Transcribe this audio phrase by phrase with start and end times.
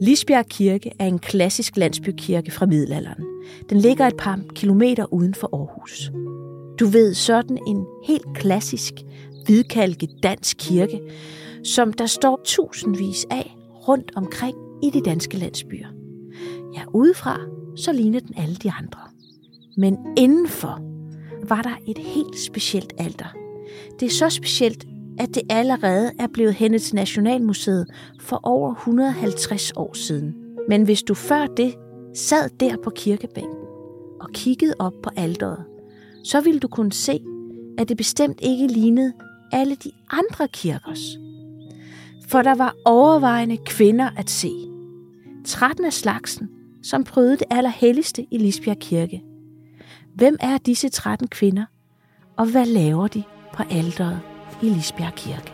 [0.00, 3.24] Lisbjerg Kirke er en klassisk landsbykirke fra middelalderen.
[3.70, 6.10] Den ligger et par kilometer uden for Aarhus.
[6.80, 8.94] Du ved, sådan en helt klassisk,
[9.44, 11.00] hvidkalket dansk kirke,
[11.64, 13.56] som der står tusindvis af
[13.88, 15.88] rundt omkring i de danske landsbyer.
[16.74, 17.40] Ja, udefra
[17.76, 19.00] så ligner den alle de andre.
[19.76, 20.93] Men indenfor
[21.50, 23.36] var der et helt specielt alter.
[24.00, 24.86] Det er så specielt,
[25.18, 27.86] at det allerede er blevet hentet til Nationalmuseet
[28.20, 30.34] for over 150 år siden.
[30.68, 31.74] Men hvis du før det
[32.14, 33.64] sad der på kirkebænken
[34.20, 35.64] og kiggede op på alderet,
[36.24, 37.20] så ville du kunne se,
[37.78, 39.12] at det bestemt ikke lignede
[39.52, 41.18] alle de andre kirkers.
[42.28, 44.50] For der var overvejende kvinder at se.
[45.44, 46.48] 13 af slagsen,
[46.82, 49.22] som prøvede det allerhelligste i Lisbjerg Kirke.
[50.14, 51.64] Hvem er disse 13 kvinder,
[52.36, 54.20] og hvad laver de på alderet
[54.62, 55.52] i Lisbjerg Kirke?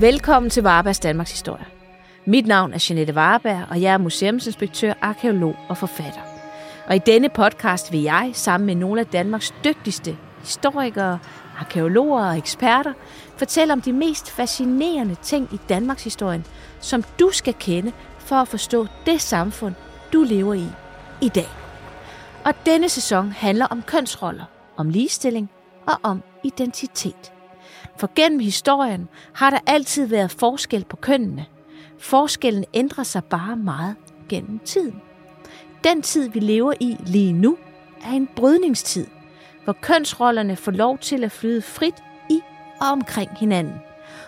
[0.00, 1.64] Velkommen til Varebergs Danmarks Historie.
[2.26, 6.29] Mit navn er Jeanette Vareberg, og jeg er museumsinspektør, arkeolog og forfatter.
[6.86, 11.18] Og i denne podcast vil jeg, sammen med nogle af Danmarks dygtigste historikere,
[11.58, 12.92] arkeologer og eksperter,
[13.36, 16.44] fortælle om de mest fascinerende ting i Danmarks historie,
[16.80, 19.74] som du skal kende for at forstå det samfund,
[20.12, 20.66] du lever i
[21.20, 21.48] i dag.
[22.44, 24.44] Og denne sæson handler om kønsroller,
[24.76, 25.50] om ligestilling
[25.86, 27.32] og om identitet.
[27.96, 31.46] For gennem historien har der altid været forskel på kønnene.
[31.98, 33.96] Forskellen ændrer sig bare meget
[34.28, 35.09] gennem tiden.
[35.84, 37.58] Den tid, vi lever i lige nu,
[38.04, 39.06] er en brydningstid,
[39.64, 41.94] hvor kønsrollerne får lov til at flyde frit
[42.30, 42.40] i
[42.80, 43.74] og omkring hinanden,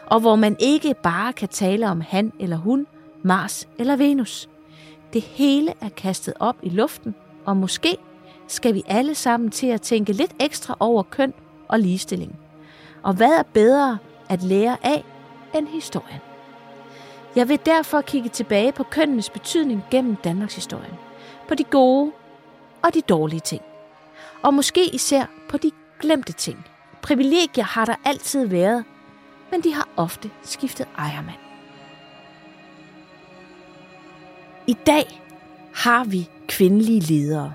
[0.07, 2.87] og hvor man ikke bare kan tale om han eller hun,
[3.23, 4.49] Mars eller Venus.
[5.13, 7.15] Det hele er kastet op i luften,
[7.45, 7.97] og måske
[8.49, 11.35] skal vi alle sammen til at tænke lidt ekstra over køn
[11.69, 12.37] og ligestilling.
[13.03, 13.99] Og hvad er bedre
[14.29, 15.05] at lære af
[15.55, 16.21] end historien?
[17.37, 20.99] Jeg vil derfor kigge tilbage på kønnenes betydning gennem Danmarks historie.
[21.53, 22.13] På de gode
[22.83, 23.63] og de dårlige ting.
[24.43, 25.71] Og måske især på de
[26.01, 26.67] glemte ting.
[27.03, 28.85] Privilegier har der altid været,
[29.51, 31.39] men de har ofte skiftet ejermand.
[34.67, 35.23] I dag
[35.75, 37.53] har vi kvindelige ledere,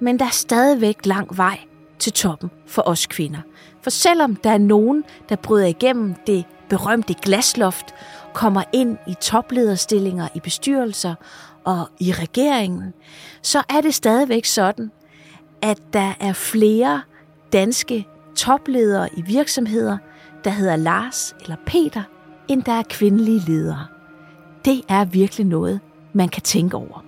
[0.00, 1.58] men der er stadigvæk lang vej
[1.98, 3.40] til toppen for os kvinder.
[3.80, 7.94] For selvom der er nogen, der bryder igennem det berømte glasloft,
[8.34, 11.14] kommer ind i toplederstillinger i bestyrelser
[11.64, 12.94] og i regeringen,
[13.42, 14.90] så er det stadigvæk sådan,
[15.62, 17.02] at der er flere
[17.52, 18.06] danske
[18.36, 19.98] topledere i virksomheder,
[20.44, 22.02] der hedder Lars eller Peter,
[22.48, 23.86] end der er kvindelige ledere.
[24.64, 25.80] Det er virkelig noget,
[26.12, 27.04] man kan tænke over.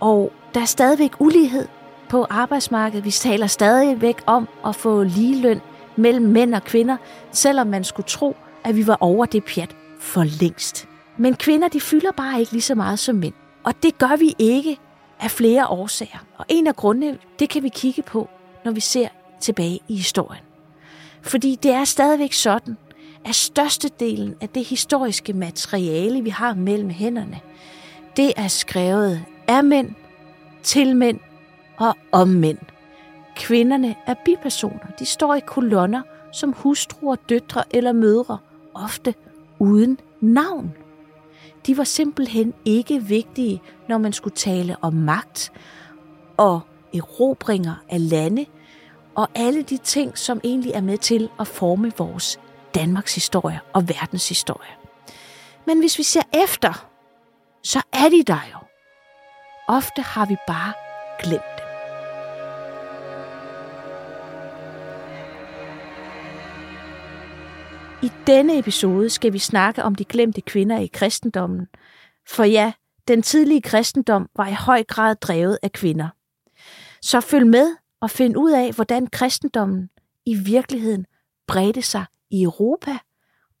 [0.00, 1.68] Og der er stadigvæk ulighed
[2.08, 3.04] på arbejdsmarkedet.
[3.04, 5.60] Vi taler stadigvæk om at få ligeløn
[5.96, 6.96] mellem mænd og kvinder,
[7.32, 10.88] selvom man skulle tro, at vi var over det pjat for længst.
[11.22, 13.34] Men kvinder, de fylder bare ikke lige så meget som mænd.
[13.64, 14.78] Og det gør vi ikke
[15.20, 16.18] af flere årsager.
[16.38, 18.28] Og en af grundene, det kan vi kigge på,
[18.64, 19.08] når vi ser
[19.40, 20.42] tilbage i historien.
[21.22, 22.76] Fordi det er stadigvæk sådan,
[23.24, 27.40] at størstedelen af det historiske materiale, vi har mellem hænderne,
[28.16, 29.90] det er skrevet af mænd,
[30.62, 31.20] til mænd
[31.76, 32.58] og om mænd.
[33.36, 34.86] Kvinderne er bipersoner.
[34.98, 36.02] De står i kolonner
[36.32, 38.38] som hustruer, døtre eller mødre,
[38.74, 39.14] ofte
[39.58, 40.72] uden navn.
[41.66, 45.52] De var simpelthen ikke vigtige, når man skulle tale om magt
[46.36, 46.60] og
[46.94, 48.46] erobringer af lande
[49.14, 52.40] og alle de ting, som egentlig er med til at forme vores
[52.74, 54.70] Danmarks historie og verdens historie.
[55.66, 56.88] Men hvis vi ser efter,
[57.62, 58.58] så er de der jo.
[59.68, 60.72] Ofte har vi bare
[61.22, 61.51] glemt
[68.02, 71.66] I denne episode skal vi snakke om de glemte kvinder i kristendommen.
[72.28, 72.72] For ja,
[73.08, 76.08] den tidlige kristendom var i høj grad drevet af kvinder.
[77.02, 79.90] Så følg med og find ud af, hvordan kristendommen
[80.26, 81.06] i virkeligheden
[81.46, 82.98] bredte sig i Europa,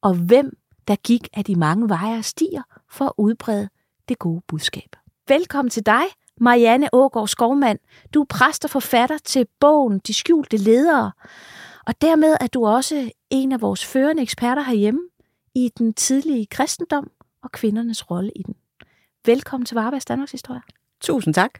[0.00, 0.56] og hvem
[0.88, 3.68] der gik af de mange veje og stier for at udbrede
[4.08, 4.96] det gode budskab.
[5.28, 6.04] Velkommen til dig,
[6.40, 7.78] Marianne Ågaard Skovmand.
[8.14, 11.12] Du er præst og forfatter til bogen De skjulte ledere,
[11.86, 15.00] og dermed er du også en af vores førende eksperter herhjemme
[15.54, 17.10] i den tidlige kristendom
[17.42, 18.54] og kvindernes rolle i den.
[19.26, 20.60] Velkommen til Varbergs Danmarks Historie.
[21.00, 21.58] Tusind tak.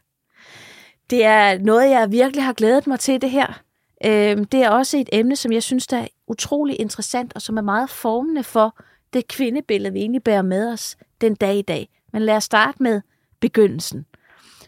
[1.10, 3.62] Det er noget, jeg virkelig har glædet mig til, det her.
[4.04, 7.56] Øh, det er også et emne, som jeg synes, der er utrolig interessant, og som
[7.56, 8.76] er meget formende for
[9.12, 11.88] det kvindebillede, vi egentlig bærer med os den dag i dag.
[12.12, 13.00] Men lad os starte med
[13.40, 14.06] begyndelsen.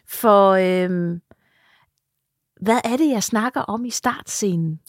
[0.07, 1.19] For øh,
[2.61, 4.81] hvad er det, jeg snakker om i startscenen?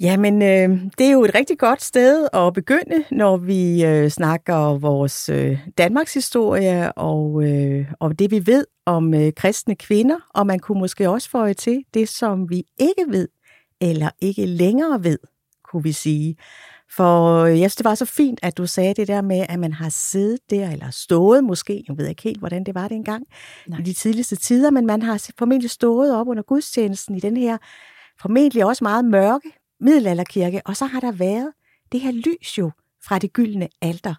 [0.00, 4.78] Jamen, øh, det er jo et rigtig godt sted at begynde, når vi øh, snakker
[4.78, 10.16] vores øh, Danmarks historie og, øh, og det, vi ved om øh, kristne kvinder.
[10.34, 13.28] Og man kunne måske også få til det, som vi ikke ved,
[13.80, 15.18] eller ikke længere ved,
[15.64, 16.36] kunne vi sige.
[16.96, 19.72] For jeg synes, det var så fint, at du sagde det der med, at man
[19.72, 23.24] har siddet der, eller stået måske, jeg ved ikke helt, hvordan det var det engang,
[23.66, 23.78] Nej.
[23.78, 27.58] i de tidligste tider, men man har formentlig stået op under gudstjenesten i den her
[28.20, 29.50] formentlig også meget mørke
[29.80, 31.52] middelalderkirke, og så har der været
[31.92, 32.70] det her lys jo
[33.04, 34.14] fra det gyldne alter.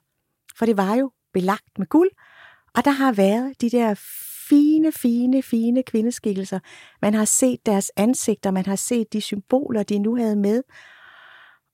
[0.56, 2.10] For det var jo belagt med guld,
[2.76, 3.94] og der har været de der
[4.50, 6.60] fine, fine, fine kvindeskikkelser.
[7.02, 10.64] Man har set deres ansigter, man har set de symboler, de nu havde med,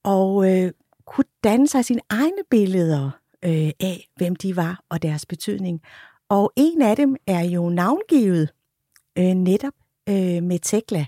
[0.04, 0.72] og øh,
[1.06, 3.12] kunne danne sig sine egne billeder
[3.44, 5.81] øh, af, hvem de var og deres betydning.
[6.30, 8.50] Og en af dem er jo navngivet
[9.18, 9.74] øh, netop
[10.10, 11.06] øh, med Tekla.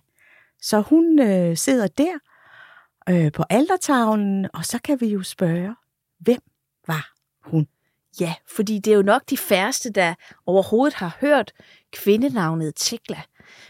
[0.62, 2.20] Så hun øh, sidder der
[3.10, 5.76] øh, på aldertavlen, og så kan vi jo spørge,
[6.20, 6.42] hvem
[6.88, 7.68] var hun?
[8.20, 10.14] Ja, fordi det er jo nok de færreste, der
[10.46, 11.52] overhovedet har hørt
[11.94, 13.22] kvindenavnet Tekla.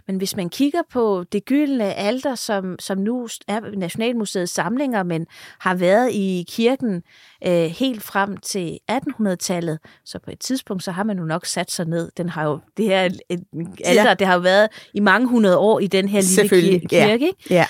[0.08, 5.28] Men hvis man kigger på det gyldne alter, som, som nu er Nationalmuseets samlinger, men
[5.60, 7.04] har været i kirken
[7.48, 11.72] øh, helt frem til 1800-tallet, så på et tidspunkt, så har man jo nok sat
[11.72, 12.12] sig ned.
[12.18, 14.14] Den har jo, det her alter, ja.
[14.14, 16.22] det har jo været i mange hundrede år i den her
[16.52, 16.96] lille kirke.
[16.96, 17.14] Ja.
[17.14, 17.34] Ikke?
[17.50, 17.66] Ja.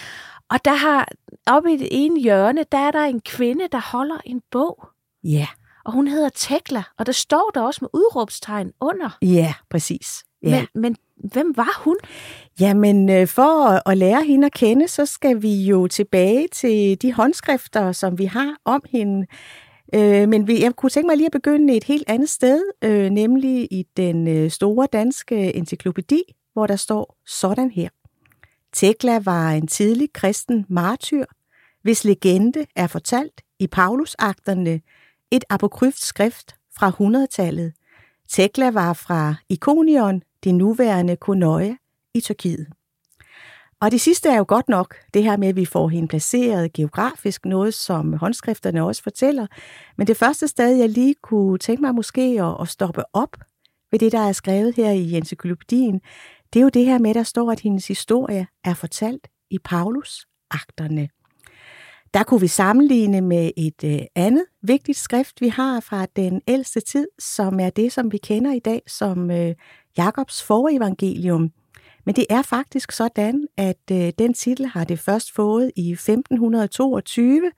[0.49, 1.07] Og der har,
[1.47, 4.87] oppe i det ene hjørne, der er der en kvinde, der holder en bog.
[5.23, 5.47] Ja.
[5.85, 9.17] Og hun hedder Tekla, og der står der også med udråbstegn under.
[9.21, 10.23] Ja, præcis.
[10.43, 10.65] Ja.
[10.73, 10.95] Men, men
[11.31, 11.97] hvem var hun?
[12.59, 17.13] Jamen, øh, for at lære hende at kende, så skal vi jo tilbage til de
[17.13, 19.27] håndskrifter, som vi har om hende.
[19.95, 23.67] Øh, men jeg kunne tænke mig lige at begynde et helt andet sted, øh, nemlig
[23.71, 26.23] i den store danske encyklopædi,
[26.53, 27.89] hvor der står sådan her.
[28.73, 31.25] Tekla var en tidlig kristen martyr,
[31.81, 34.81] hvis legende er fortalt i Paulusakterne,
[35.31, 37.73] et apokryft skrift fra 100-tallet.
[38.29, 41.75] Tekla var fra Ikonion, det nuværende Konoya
[42.13, 42.67] i Tyrkiet.
[43.81, 46.73] Og det sidste er jo godt nok, det her med, at vi får hende placeret
[46.73, 49.47] geografisk, noget som håndskrifterne også fortæller.
[49.97, 53.37] Men det første sted, jeg lige kunne tænke mig måske at, at stoppe op
[53.91, 56.01] ved det, der er skrevet her i encyklopædien,
[56.53, 61.09] det er jo det her med, der står, at hendes historie er fortalt i Paulus-akterne.
[62.13, 66.79] Der kunne vi sammenligne med et øh, andet vigtigt skrift, vi har fra den ældste
[66.79, 69.55] tid, som er det, som vi kender i dag som øh,
[69.97, 71.51] Jakobs forevangelium.
[72.05, 77.51] Men det er faktisk sådan, at øh, den titel har det først fået i 1522,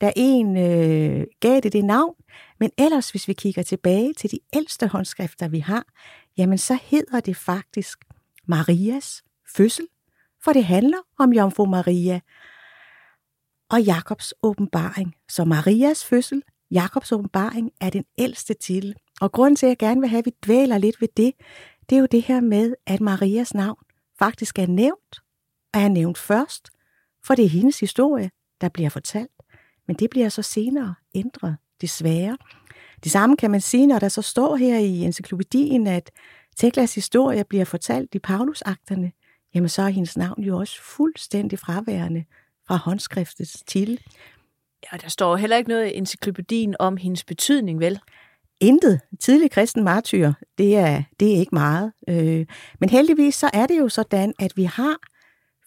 [0.00, 2.14] da en øh, gav det det navn.
[2.60, 5.84] Men ellers, hvis vi kigger tilbage til de ældste håndskrifter, vi har,
[6.38, 7.98] jamen så hedder det faktisk
[8.48, 9.22] Marias
[9.56, 9.86] fødsel,
[10.44, 12.20] for det handler om Jomfru Maria
[13.70, 15.14] og Jakobs åbenbaring.
[15.28, 18.94] Så Marias fødsel, Jakobs åbenbaring, er den ældste titel.
[19.20, 21.32] Og grunden til, at jeg gerne vil have, at vi dvæler lidt ved det,
[21.90, 23.84] det er jo det her med, at Marias navn
[24.18, 25.20] faktisk er nævnt,
[25.74, 26.70] og er nævnt først,
[27.24, 29.42] for det er hendes historie, der bliver fortalt.
[29.86, 32.36] Men det bliver så senere ændret, desværre.
[33.04, 36.10] Det samme kan man sige, når der så står her i encyklopædien, at
[36.58, 39.12] Teklas historie bliver fortalt i Paulusakterne,
[39.54, 42.24] jamen så er hendes navn jo også fuldstændig fraværende
[42.66, 44.00] fra håndskriftets titel.
[44.92, 48.00] Ja, der står heller ikke noget i encyklopædien om hendes betydning, vel?
[48.60, 49.00] Intet.
[49.20, 51.92] Tidlig kristen martyr, det er, det er ikke meget.
[52.08, 52.46] Øh,
[52.80, 54.96] men heldigvis så er det jo sådan, at vi har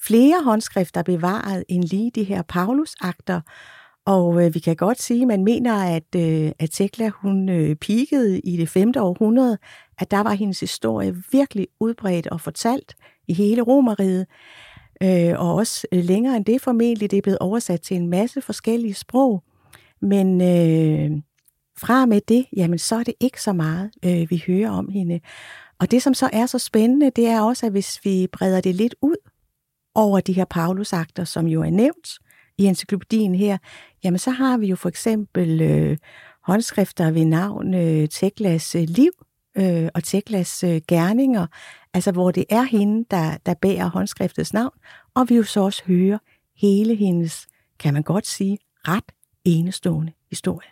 [0.02, 3.42] flere håndskrifter bevaret end lige de her Paulusakter,
[4.06, 7.76] og øh, vi kan godt sige, at man mener, at, øh, at Tekla hun øh,
[7.76, 8.94] peakede i det 5.
[8.98, 9.58] århundrede,
[9.98, 12.96] at der var hendes historie virkelig udbredt og fortalt
[13.28, 14.26] i hele Romeriet.
[15.04, 18.42] Øh, og også øh, længere end det formentlig, det er blevet oversat til en masse
[18.42, 19.44] forskellige sprog.
[20.02, 21.22] Men øh,
[21.80, 25.20] fra med det, jamen så er det ikke så meget, øh, vi hører om hende.
[25.80, 28.76] Og det, som så er så spændende, det er også, at hvis vi breder det
[28.76, 29.16] lidt ud
[29.96, 32.08] over de her Paulusakter, som jo er nævnt,
[32.62, 33.58] i encyklopædien her,
[34.04, 35.98] jamen så har vi jo for eksempel øh,
[36.44, 39.12] håndskrifter ved navn øh, Teklas øh, liv
[39.58, 41.48] øh, og Teklas øh, gerninger,
[41.94, 44.74] altså hvor det er hende, der, der bærer håndskriftets navn,
[45.14, 46.18] og vi jo så også hører
[46.56, 47.48] hele hendes,
[47.80, 49.12] kan man godt sige, ret
[49.46, 50.70] enestående historie.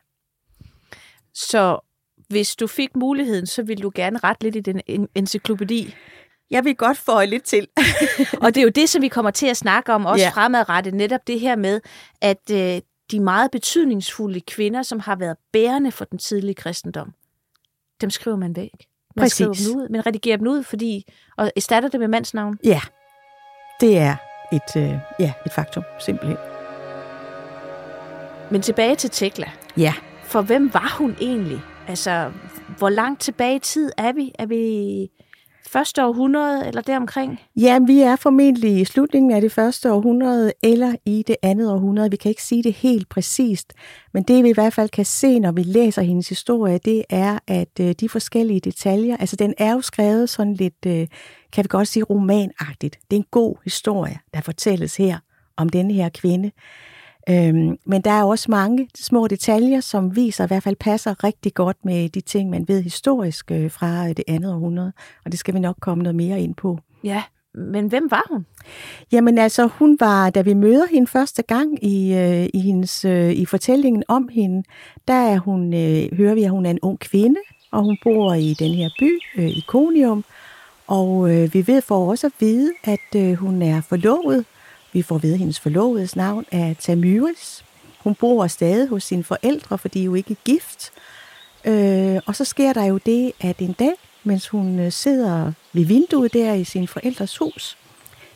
[1.34, 1.80] Så
[2.28, 4.82] hvis du fik muligheden, så ville du gerne ret lidt i den
[5.16, 5.94] encyklopædi?
[6.52, 7.68] Jeg vil godt få lidt til.
[8.44, 10.30] og det er jo det, som vi kommer til at snakke om også ja.
[10.30, 10.94] fremadrettet.
[10.94, 11.82] Netop det her med,
[12.22, 17.14] at øh, de meget betydningsfulde kvinder, som har været bærende for den tidlige kristendom,
[18.02, 18.72] dem skriver man væk.
[19.16, 19.36] Man Præcis.
[19.36, 22.58] skriver dem ud, men redigerer dem ud, fordi, og erstatter det med mandsnavn.
[22.64, 22.82] Ja,
[23.82, 24.16] det er
[24.52, 26.38] et, øh, ja, et faktum, simpelthen.
[28.52, 29.52] Men tilbage til Tekla.
[29.78, 29.94] Ja.
[30.24, 31.62] For hvem var hun egentlig?
[31.88, 32.32] Altså,
[32.78, 34.32] hvor langt tilbage i tid er vi?
[34.40, 35.10] Er vi
[35.72, 37.40] første århundrede eller deromkring?
[37.56, 42.12] Ja, vi er formentlig i slutningen af det første århundrede eller i det andet århundrede.
[42.12, 43.74] Vi kan ikke sige det helt præcist,
[44.14, 47.40] men det vi i hvert fald kan se, når vi læser hendes historie, det er,
[47.48, 51.08] at øh, de forskellige detaljer, altså den er jo skrevet sådan lidt, øh,
[51.54, 53.00] kan vi godt sige, romanagtigt.
[53.12, 55.18] Det er en god historie, der fortælles her
[55.58, 56.52] om denne her kvinde.
[57.32, 61.54] Øhm, men der er også mange små detaljer, som viser, i hvert fald passer rigtig
[61.54, 64.94] godt med de ting, man ved historisk øh, fra det andet århundrede.
[65.26, 66.80] Og det skal vi nok komme noget mere ind på.
[67.04, 68.46] Ja, men hvem var hun?
[69.12, 73.32] Jamen altså, hun var, da vi møder hende første gang i, øh, i, hendes, øh,
[73.32, 74.64] i fortællingen om hende,
[75.08, 77.40] der er hun, øh, hører vi, at hun er en ung kvinde,
[77.72, 80.24] og hun bor i den her by, øh, Iconium.
[80.88, 84.46] Og øh, vi ved for også at vide, at øh, hun er forlovet
[84.94, 87.66] vi får ved, hendes forlovedes navn er Tamyris.
[88.00, 90.92] Hun bor stadig hos sine forældre, for de er jo ikke gift.
[91.66, 93.94] Øh, og så sker der jo det, at en dag,
[94.24, 97.78] mens hun øh, sidder ved vinduet der i sin forældres hus,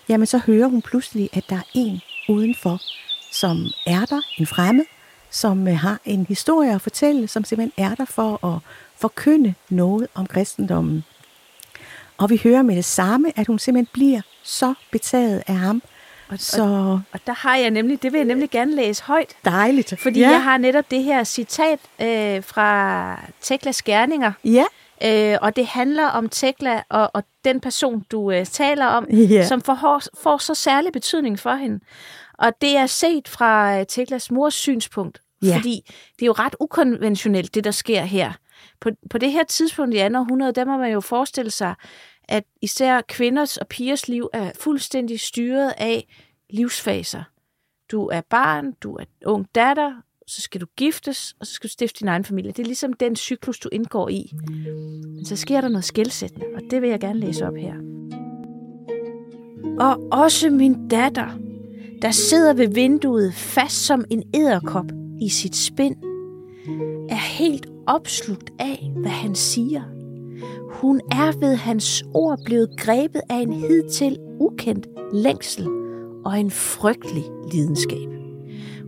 [0.10, 2.81] jamen så hører hun pludselig, at der er en udenfor,
[3.31, 4.86] som er der, en fremmed,
[5.29, 8.60] som øh, har en historie at fortælle, som simpelthen er der for at
[8.95, 11.03] forkynde noget om kristendommen.
[12.17, 15.81] Og vi hører med det samme, at hun simpelthen bliver så betaget af ham,
[16.34, 16.63] og, så...
[16.63, 19.36] og, og der har jeg nemlig, det vil jeg nemlig gerne læse højt.
[19.46, 19.94] Dejligt.
[20.00, 20.30] Fordi ja.
[20.30, 24.32] jeg har netop det her citat øh, fra Teklas Gerninger.
[24.44, 24.66] Ja.
[25.06, 29.46] Øh, og det handler om Tekla og, og den person, du øh, taler om, ja.
[29.46, 31.80] som får, får så særlig betydning for hende.
[32.38, 35.22] Og det er set fra øh, Teklas mors synspunkt.
[35.44, 35.56] Ja.
[35.56, 35.82] Fordi
[36.16, 38.32] det er jo ret ukonventionelt, det der sker her.
[38.82, 41.74] På, på det her tidspunkt i andet århundrede, der må man jo forestille sig,
[42.30, 46.08] at især kvinders og pigers liv er fuldstændig styret af
[46.50, 47.24] livsfaser.
[47.92, 51.72] Du er barn, du er ung datter, så skal du giftes, og så skal du
[51.72, 52.51] stifte din egen familie.
[52.51, 54.32] Det er ligesom den cyklus, du indgår i.
[55.06, 57.74] Men så sker der noget skældsættende, og det vil jeg gerne læse op her.
[59.80, 61.39] Og også min datter,
[62.01, 64.86] der sidder ved vinduet fast som en æderkop
[65.22, 65.96] i sit spind,
[67.10, 70.02] er helt opslugt af, hvad han siger.
[70.71, 75.67] Hun er ved hans ord blevet grebet af en hidtil ukendt længsel
[76.25, 78.09] og en frygtelig lidenskab.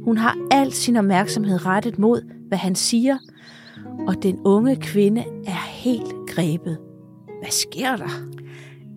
[0.04, 3.18] Hun har al sin opmærksomhed rettet mod, hvad han siger,
[4.08, 6.78] og den unge kvinde er helt grebet.
[7.42, 8.10] Hvad sker der?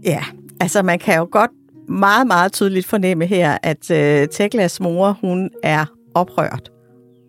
[0.05, 0.25] Ja,
[0.61, 1.51] altså man kan jo godt
[1.89, 5.85] meget, meget tydeligt fornemme her, at øh, Teklas mor, hun er
[6.15, 6.71] oprørt,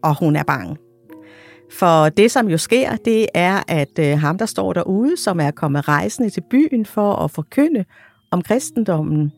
[0.04, 0.78] og hun er bange.
[1.72, 5.52] For det, som jo sker, det er, at øh, ham, der står derude, som er
[5.52, 7.86] kommet rejsende til byen for at forkynde
[8.32, 9.32] om kristendommen,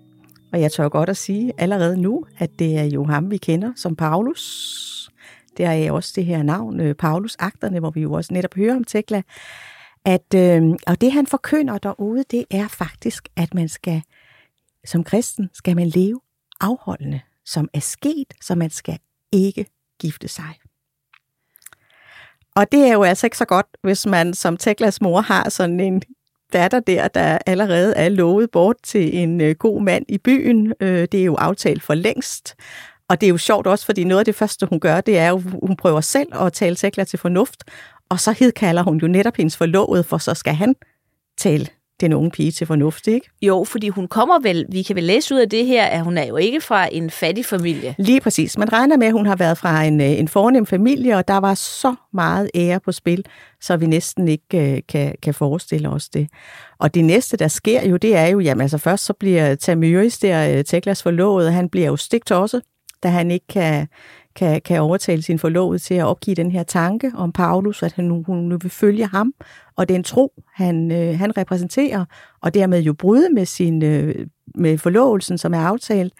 [0.54, 3.72] og jeg tør godt at sige allerede nu, at det er jo ham, vi kender
[3.76, 5.12] som Paulus.
[5.58, 8.84] Det er også det her navn, øh, Paulus-akterne, hvor vi jo også netop hører om
[8.84, 9.22] Tekla.
[10.06, 14.02] At, øh, og det, han forkynder derude, det er faktisk, at man skal,
[14.86, 16.20] som kristen, skal man leve
[16.62, 19.00] afholdende, som er sket, så man skal
[19.32, 19.66] ikke
[20.00, 20.54] gifte sig.
[22.55, 25.79] Og det er jo altså ikke så godt, hvis man som Teklas mor har sådan
[25.79, 26.01] en
[26.53, 30.74] datter der, der allerede er lovet bort til en øh, god mand i byen.
[30.81, 32.55] Øh, det er jo aftalt for længst.
[33.10, 35.29] Og det er jo sjovt også, fordi noget af det første, hun gør, det er
[35.29, 37.63] jo, hun prøver selv at tale Tekla til fornuft.
[38.10, 40.75] Og så hedkalder hun jo netop hendes forlovede, for så skal han
[41.38, 41.67] tale
[42.01, 43.29] den unge pige til fornuft, ikke?
[43.41, 46.17] Jo, fordi hun kommer vel, vi kan vel læse ud af det her, at hun
[46.17, 47.96] er jo ikke fra en fattig familie.
[47.98, 48.58] Lige præcis.
[48.58, 51.38] Man regner med, at hun har været fra en, øh, en fornem familie, og der
[51.38, 53.25] var så meget ære på spil,
[53.62, 56.27] så vi næsten ikke uh, kan, kan forestille os det.
[56.79, 60.17] Og det næste, der sker jo, det er jo, jamen altså først så bliver Tamyris
[60.17, 61.98] der, uh, Teklas forlovet, han bliver jo
[62.31, 62.62] også,
[63.03, 63.88] da han ikke kan,
[64.36, 68.24] kan, kan overtale sin forlovede til at opgive den her tanke om Paulus, at han,
[68.26, 69.34] hun nu vil følge ham,
[69.76, 72.06] og den tro, han, øh, han repræsenterer,
[72.42, 76.14] og dermed jo bryde med, sin, øh, med forlovelsen, som er aftalt.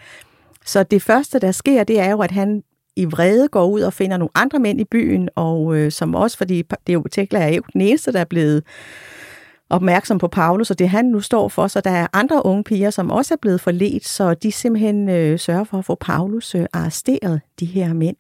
[0.66, 2.64] Så det første, der sker, det er jo, at han
[2.96, 6.38] i vrede går ud og finder nogle andre mænd i byen, og øh, som også,
[6.38, 8.64] fordi det er jo, Tekla er jo den eneste, der er blevet
[9.72, 12.90] opmærksom på Paulus, og det han nu står for, så der er andre unge piger,
[12.90, 16.66] som også er blevet forledt, så de simpelthen øh, sørger for at få Paulus øh,
[16.74, 18.16] arresteret, de her mænd.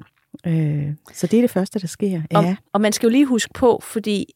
[0.48, 2.22] Øh, så det er det første, der sker.
[2.32, 2.38] Ja.
[2.38, 4.34] Og, og man skal jo lige huske på, fordi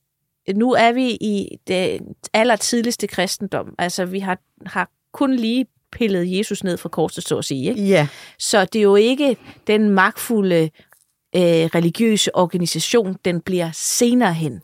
[0.56, 2.02] nu er vi i det
[2.34, 3.76] allertidligste kristendom.
[3.78, 7.70] Altså, vi har, har kun lige pillet Jesus ned fra korset, så at sige.
[7.70, 7.82] Ikke?
[7.82, 8.08] Ja.
[8.40, 10.70] Så det er jo ikke den magtfulde
[11.36, 11.42] øh,
[11.76, 14.62] religiøse organisation, den bliver senere hen.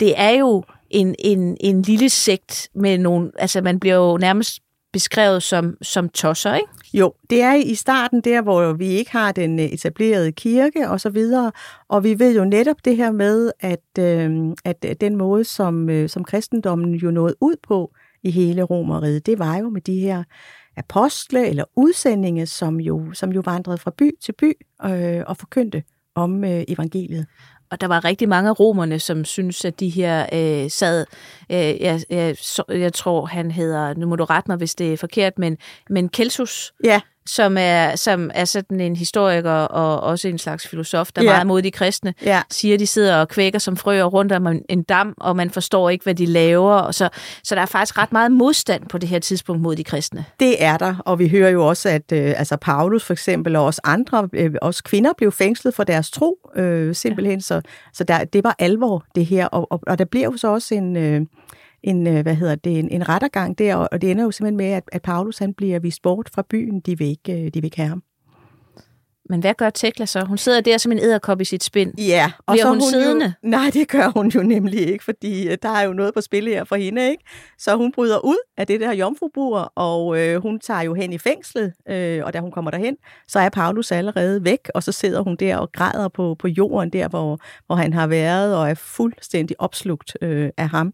[0.00, 4.58] Det er jo en, en, en lille sekt med nogle, altså man bliver jo nærmest
[4.92, 6.68] beskrevet som, som tosser, ikke?
[6.94, 11.00] Jo, det er i starten der, hvor vi ikke har den øh, etablerede kirke og
[11.00, 11.52] så videre,
[11.88, 14.30] og vi ved jo netop det her med, at, øh,
[14.64, 19.26] at øh, den måde, som, øh, som kristendommen jo nåede ud på i hele Romeriet,
[19.26, 20.24] det var jo med de her
[20.76, 24.52] apostle eller udsendinge, som jo, som jo vandrede fra by til by
[24.84, 25.82] øh, og forkyndte
[26.14, 27.26] om øh, evangeliet.
[27.72, 31.06] Og der var rigtig mange af romerne, som synes, at de her øh, sad,
[31.52, 32.36] øh, jeg, jeg,
[32.68, 35.58] jeg tror, han hedder, nu må du rette mig, hvis det er forkert, men,
[35.90, 41.12] men Kelsus, Ja, som er, som er sådan en historiker og også en slags filosof,
[41.12, 41.30] der er Ja.
[41.32, 42.42] meget mod de kristne, ja.
[42.50, 46.02] siger, de sidder og kvækker som frøer rundt om en- dam, og man forstår ikke,
[46.04, 46.74] hvad de laver.
[46.74, 47.08] Og så,
[47.44, 50.24] så der er faktisk ret meget modstand på det her tidspunkt mod de kristne.
[50.40, 53.64] Det er der, og vi hører jo også, at øh, altså Paulus for eksempel, og
[53.64, 57.40] også andre, øh, også kvinder, blev fængslet for deres tro, øh, simpelthen.
[57.40, 57.60] Så,
[57.92, 59.46] så der, det var alvor, det her.
[59.46, 61.20] Og, og, og der bliver jo så også en, øh,
[61.82, 64.66] en, øh, hvad hedder det, en, en rettergang der, og det ender jo simpelthen med,
[64.66, 66.80] at, at Paulus han bliver vist bort fra byen.
[66.80, 68.02] De vil ikke, øh, de vil ikke have ham.
[69.28, 70.24] Men hvad gør Tekla så?
[70.24, 71.98] Hun sidder der som en æderkop i sit spind.
[71.98, 73.24] Ja, og Bliver så er hun siddende?
[73.24, 76.20] Jo, nej, det gør hun jo nemlig ikke, fordi øh, der er jo noget på
[76.20, 77.24] spil her for hende, ikke?
[77.58, 81.18] Så hun bryder ud af det der jomfrubur, og øh, hun tager jo hen i
[81.18, 82.96] fængslet, øh, og da hun kommer derhen,
[83.28, 86.90] så er Paulus allerede væk, og så sidder hun der og græder på, på jorden
[86.90, 90.92] der, hvor, hvor han har været, og er fuldstændig opslugt øh, af ham.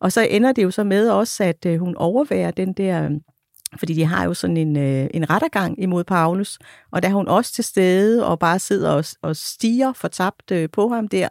[0.00, 3.08] Og så ender det jo så med også, at øh, hun overværer den der
[3.76, 6.58] fordi de har jo sådan en, øh, en rettergang imod Paulus,
[6.90, 10.70] og der er hun også til stede og bare sidder og, og stiger fortabt øh,
[10.70, 11.28] på ham der.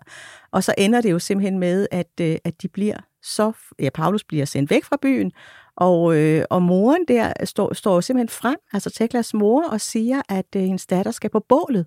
[0.51, 3.51] Og så ender det jo simpelthen med, at, øh, at de bliver så...
[3.79, 5.31] Ja, Paulus bliver sendt væk fra byen,
[5.77, 10.21] og, øh, og moren der står, står jo simpelthen frem, altså Teklas mor, og siger,
[10.29, 11.85] at øh, hendes datter skal på bålet.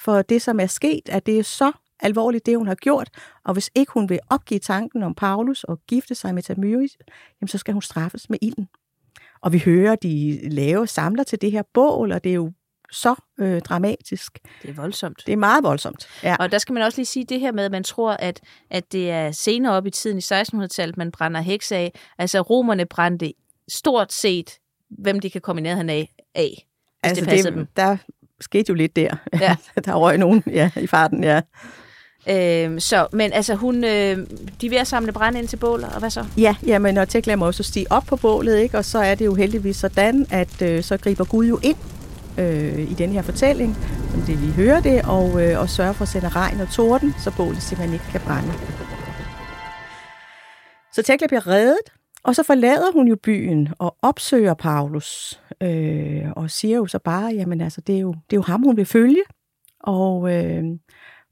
[0.00, 3.10] For det, som er sket, at det er så alvorligt, det hun har gjort,
[3.44, 6.96] og hvis ikke hun vil opgive tanken om Paulus og gifte sig med Tamyris,
[7.40, 8.68] jamen så skal hun straffes med ilden.
[9.44, 12.52] Og vi hører, de lave samler til det her bål, og det er jo
[12.92, 14.38] så øh, dramatisk.
[14.62, 15.22] Det er voldsomt.
[15.26, 16.08] Det er meget voldsomt.
[16.22, 16.36] Ja.
[16.40, 18.92] Og der skal man også lige sige det her med, at man tror, at, at
[18.92, 21.92] det er senere op i tiden i 1600-tallet, man brænder heks af.
[22.18, 23.32] Altså romerne brændte
[23.68, 24.58] stort set,
[24.90, 26.66] hvem de kan komme i nærheden af, af hvis
[27.02, 27.66] altså, det passede dem.
[27.76, 27.96] Der
[28.40, 29.16] skete jo lidt der.
[29.40, 29.56] Ja.
[29.84, 31.40] der røg nogen ja, i farten, ja.
[32.30, 34.18] Øhm, så, men altså hun, øh,
[34.60, 36.24] de er ved at samle brænde ind til bålet, og hvad så?
[36.36, 38.78] Ja, jamen, og Tekla må også stige op på bålet, ikke?
[38.78, 41.76] og så er det jo heldigvis sådan, at øh, så griber Gud jo ind
[42.38, 43.76] øh, i den her fortælling,
[44.10, 47.14] som det vi hører det, og, øh, og sørger for at sende regn og torden,
[47.18, 48.52] så bålet simpelthen ikke kan brænde.
[50.92, 51.78] Så Tekla bliver reddet,
[52.24, 57.32] og så forlader hun jo byen og opsøger Paulus, øh, og siger jo så bare,
[57.34, 59.22] jamen altså, det er jo, det er jo ham, hun vil følge.
[59.80, 60.64] Og, øh,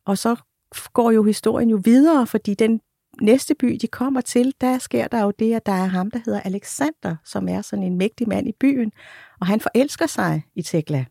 [0.06, 0.36] og så
[0.92, 2.80] går jo historien jo videre, fordi den
[3.20, 6.18] næste by, de kommer til, der sker der jo det, at der er ham, der
[6.24, 8.92] hedder Alexander, som er sådan en mægtig mand i byen,
[9.40, 11.04] og han forelsker sig i Tekla.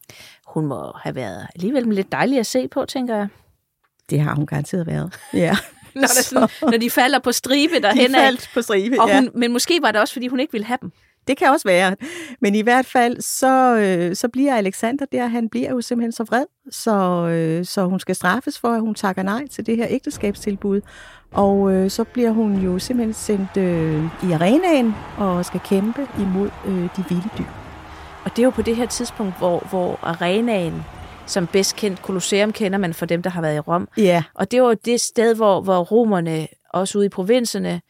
[0.47, 3.27] Hun må have været alligevel lidt dejlig at se på, tænker jeg.
[4.09, 5.19] Det har hun garanteret været.
[5.33, 5.57] Ja.
[5.95, 9.19] Når, der sådan, når de falder på stribe derhen De faldt på stribe, og ja.
[9.19, 10.91] hun, Men måske var det også, fordi hun ikke ville have dem.
[11.27, 11.95] Det kan også være.
[12.41, 16.23] Men i hvert fald, så, øh, så bliver Alexander der, han bliver jo simpelthen så
[16.23, 19.87] vred, så, øh, så hun skal straffes for, at hun takker nej til det her
[19.89, 20.81] ægteskabstilbud.
[21.31, 26.49] Og øh, så bliver hun jo simpelthen sendt øh, i arenaen og skal kæmpe imod
[26.65, 27.45] øh, de vilde dyr.
[28.25, 30.83] Og det er jo på det her tidspunkt, hvor, hvor arenaen,
[31.25, 33.87] som bedst kendt, Colosseum kender man for dem, der har været i Rom.
[33.97, 37.81] Ja, Og det var det sted, hvor, hvor romerne, også ude i provinserne,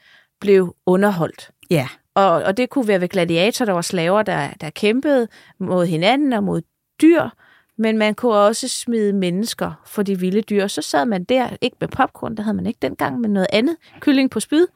[0.42, 1.52] blev underholdt.
[1.70, 1.88] ja.
[2.16, 5.28] Og, og det kunne være ved gladiatorer, der var slaver, der, der kæmpede
[5.60, 6.62] mod hinanden og mod
[7.02, 7.30] dyr,
[7.78, 10.68] men man kunne også smide mennesker for de vilde dyr.
[10.68, 13.76] Så sad man der, ikke med popcorn, der havde man ikke dengang, men noget andet,
[14.00, 14.68] kylling på spyd,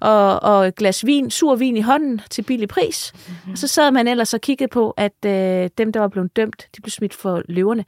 [0.00, 3.12] og, og et glas vin, sur vin i hånden til billig pris.
[3.14, 3.52] Mm-hmm.
[3.52, 6.68] Og så sad man ellers og kiggede på, at øh, dem, der var blevet dømt,
[6.76, 7.84] de blev smidt for løverne.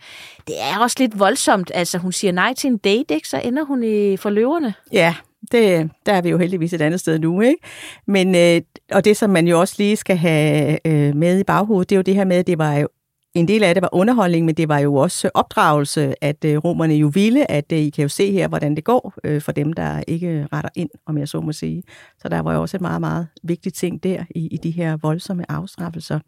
[0.47, 3.29] Det er også lidt voldsomt, altså hun siger nej til en date, ikke?
[3.29, 4.75] så ender hun i for løverne.
[4.93, 5.15] Ja,
[5.53, 7.63] det, der er vi jo heldigvis et andet sted nu, ikke?
[8.07, 8.61] Men, øh,
[8.93, 11.99] og det, som man jo også lige skal have øh, med i baghovedet, det er
[11.99, 12.89] jo det her med, at det var jo
[13.35, 16.95] en del af det var underholdning, men det var jo også opdragelse, at øh, romerne
[16.95, 19.73] jo ville, at øh, I kan jo se her, hvordan det går øh, for dem,
[19.73, 21.83] der ikke retter ind, om jeg så må sige.
[22.19, 24.97] Så der var jo også et meget, meget vigtigt ting der i, i de her
[24.97, 26.19] voldsomme afstraffelser.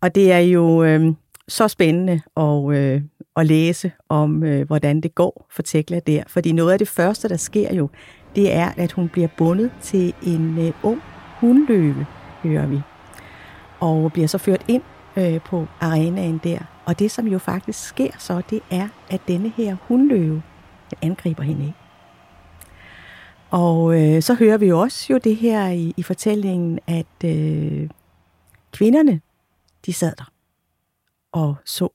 [0.00, 1.14] Og det er jo øh,
[1.48, 3.00] så spændende og øh,
[3.36, 6.22] at læse om, øh, hvordan det går for Tekla der.
[6.26, 7.88] Fordi noget af det første, der sker jo,
[8.36, 11.02] det er, at hun bliver bundet til en øh, ung
[11.40, 12.06] hundløve,
[12.42, 12.80] hører vi.
[13.80, 14.82] Og bliver så ført ind
[15.16, 16.58] øh, på arenaen der.
[16.84, 20.42] Og det, som jo faktisk sker så, det er, at denne her hundløve
[21.02, 21.78] angriber hende ikke.
[23.50, 27.90] Og øh, så hører vi jo også jo det her i, i fortællingen, at øh,
[28.72, 29.20] kvinderne,
[29.86, 30.32] de sad der
[31.36, 31.88] og så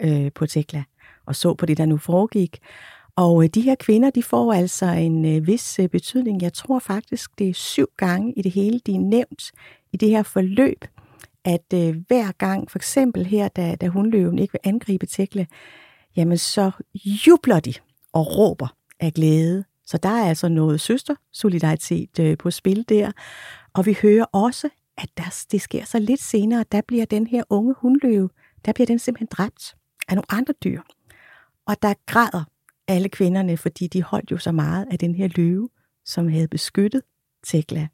[0.00, 0.84] øh, på Tekla,
[1.26, 2.58] og så på det, der nu foregik.
[3.16, 6.42] Og øh, de her kvinder, de får altså en øh, vis øh, betydning.
[6.42, 9.52] Jeg tror faktisk, det er syv gange i det hele, de er nævnt
[9.92, 10.84] i det her forløb,
[11.44, 15.46] at øh, hver gang, for eksempel her, da, da hundløven ikke vil angribe Tekla,
[16.16, 16.70] jamen så
[17.04, 17.74] jubler de
[18.12, 19.64] og råber af glæde.
[19.86, 23.12] Så der er altså noget søstersolidaritet øh, på spil der.
[23.74, 27.42] Og vi hører også, at der, det sker så lidt senere, der bliver den her
[27.50, 28.30] unge hundløve,
[28.64, 29.74] der bliver den simpelthen dræbt
[30.08, 30.80] af nogle andre dyr.
[31.66, 32.44] Og der græder
[32.88, 35.68] alle kvinderne, fordi de holdt jo så meget af den her løve,
[36.04, 37.02] som havde beskyttet
[37.46, 37.88] Tekla.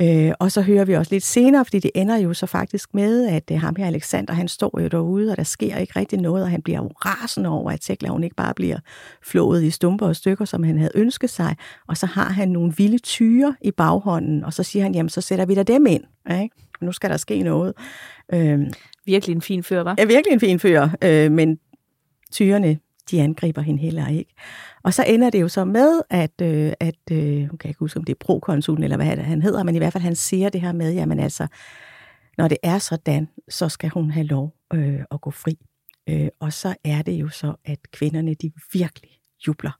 [0.00, 3.26] Øh, og så hører vi også lidt senere, fordi det ender jo så faktisk med,
[3.26, 6.44] at øh, ham her Alexander, han står jo derude, og der sker ikke rigtig noget,
[6.44, 8.78] og han bliver jo rasende over, at Tekla hun ikke bare bliver
[9.22, 11.56] flået i stumper og stykker, som han havde ønsket sig,
[11.88, 15.20] og så har han nogle vilde tyre i baghånden, og så siger han, jamen så
[15.20, 16.54] sætter vi da dem ind, ikke?
[16.80, 17.74] nu skal der ske noget.
[18.32, 18.60] Øh,
[19.08, 19.94] virkelig en fin fyr, var?
[19.98, 21.58] Ja, virkelig en fin fyr, øh, men
[22.32, 22.78] tyrene,
[23.10, 24.34] de angriber hende heller ikke.
[24.82, 27.98] Og så ender det jo så med, at, øh, at øh, kan jeg ikke huske,
[27.98, 30.60] om det er prokonsulen, eller hvad han hedder, men i hvert fald han siger det
[30.60, 31.46] her med, jamen altså,
[32.38, 35.58] når det er sådan, så skal hun have lov øh, at gå fri.
[36.08, 39.10] Øh, og så er det jo så, at kvinderne, de virkelig
[39.46, 39.78] jubler.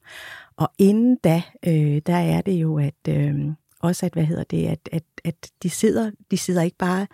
[0.56, 3.34] Og inden da, øh, der er det jo, at øh,
[3.80, 7.06] også at, hvad hedder det, at, at, at de sidder, de sidder ikke bare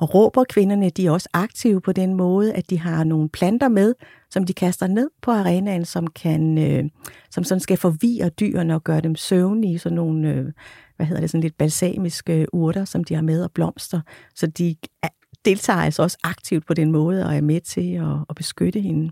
[0.00, 3.68] og råber kvinderne, de er også aktive på den måde, at de har nogle planter
[3.68, 3.94] med,
[4.30, 6.84] som de kaster ned på arenaen, som kan, øh,
[7.30, 10.52] som sådan skal forvirre dyrene og gøre dem søvnige, sådan nogle, øh,
[10.96, 14.00] hvad hedder det, sådan lidt balsamiske øh, urter, som de har med og blomster.
[14.34, 14.76] Så de
[15.44, 19.10] deltager altså også aktivt på den måde og er med til at, at beskytte hende.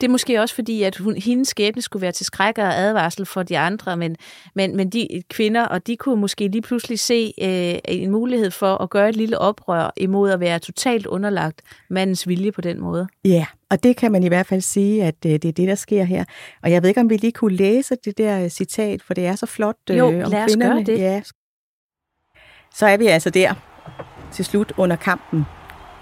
[0.00, 3.26] Det er måske også fordi, at hun, hendes skæbne skulle være til skræk og advarsel
[3.26, 4.16] for de andre, men,
[4.54, 8.82] men, men de kvinder, og de kunne måske lige pludselig se øh, en mulighed for
[8.82, 13.08] at gøre et lille oprør imod at være totalt underlagt mandens vilje på den måde.
[13.24, 15.74] Ja, og det kan man i hvert fald sige, at øh, det er det, der
[15.74, 16.24] sker her.
[16.62, 19.26] Og jeg ved ikke, om vi lige kunne læse det der øh, citat, for det
[19.26, 20.84] er så flot øh, jo, om lad os kvinderne.
[20.84, 21.02] Gøre det.
[21.02, 21.22] Ja.
[22.74, 23.54] Så er vi altså der
[24.32, 25.44] til slut under kampen.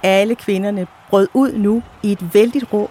[0.03, 2.91] Alle kvinderne brød ud nu i et vældigt råb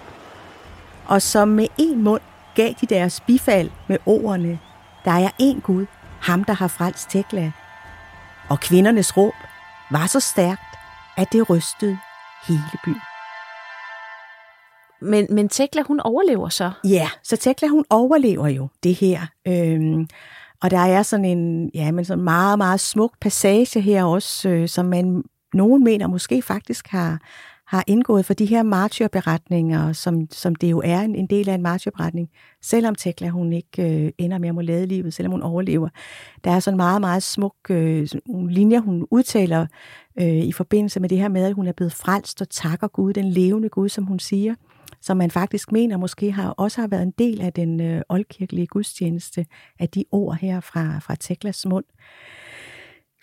[1.07, 2.21] og som med en mund
[2.55, 4.59] gav de deres bifald med ordene,
[5.05, 5.85] der er en Gud,
[6.21, 7.51] ham der har frelst Tekla.
[8.49, 9.33] Og kvindernes råb
[9.91, 10.61] var så stærkt,
[11.17, 11.97] at det rystede
[12.47, 13.01] hele byen.
[15.01, 16.71] Men, men Tekla, hun overlever så?
[16.83, 19.21] Ja, så Tekla, hun overlever jo det her.
[19.47, 20.07] Øhm,
[20.61, 24.69] og der er sådan en ja, men sådan meget, meget smuk passage her også, øh,
[24.69, 27.19] som man nogen mener måske faktisk har,
[27.67, 31.53] har indgået for de her martyrberetninger, som, som det jo er en, en del af
[31.53, 32.29] en martyrberetning,
[32.61, 35.89] selvom Tekla hun ikke øh, ender med at må lade livet, selvom hun overlever.
[36.43, 38.07] Der er sådan meget, meget smuk øh,
[38.49, 39.67] linjer, hun udtaler
[40.19, 43.13] øh, i forbindelse med det her med, at hun er blevet frelst og takker Gud,
[43.13, 44.55] den levende Gud, som hun siger,
[45.01, 48.67] som man faktisk mener måske har også har været en del af den øh, oldkirkelige
[48.67, 49.45] gudstjeneste,
[49.79, 51.85] af de ord her fra, fra Teklas mund.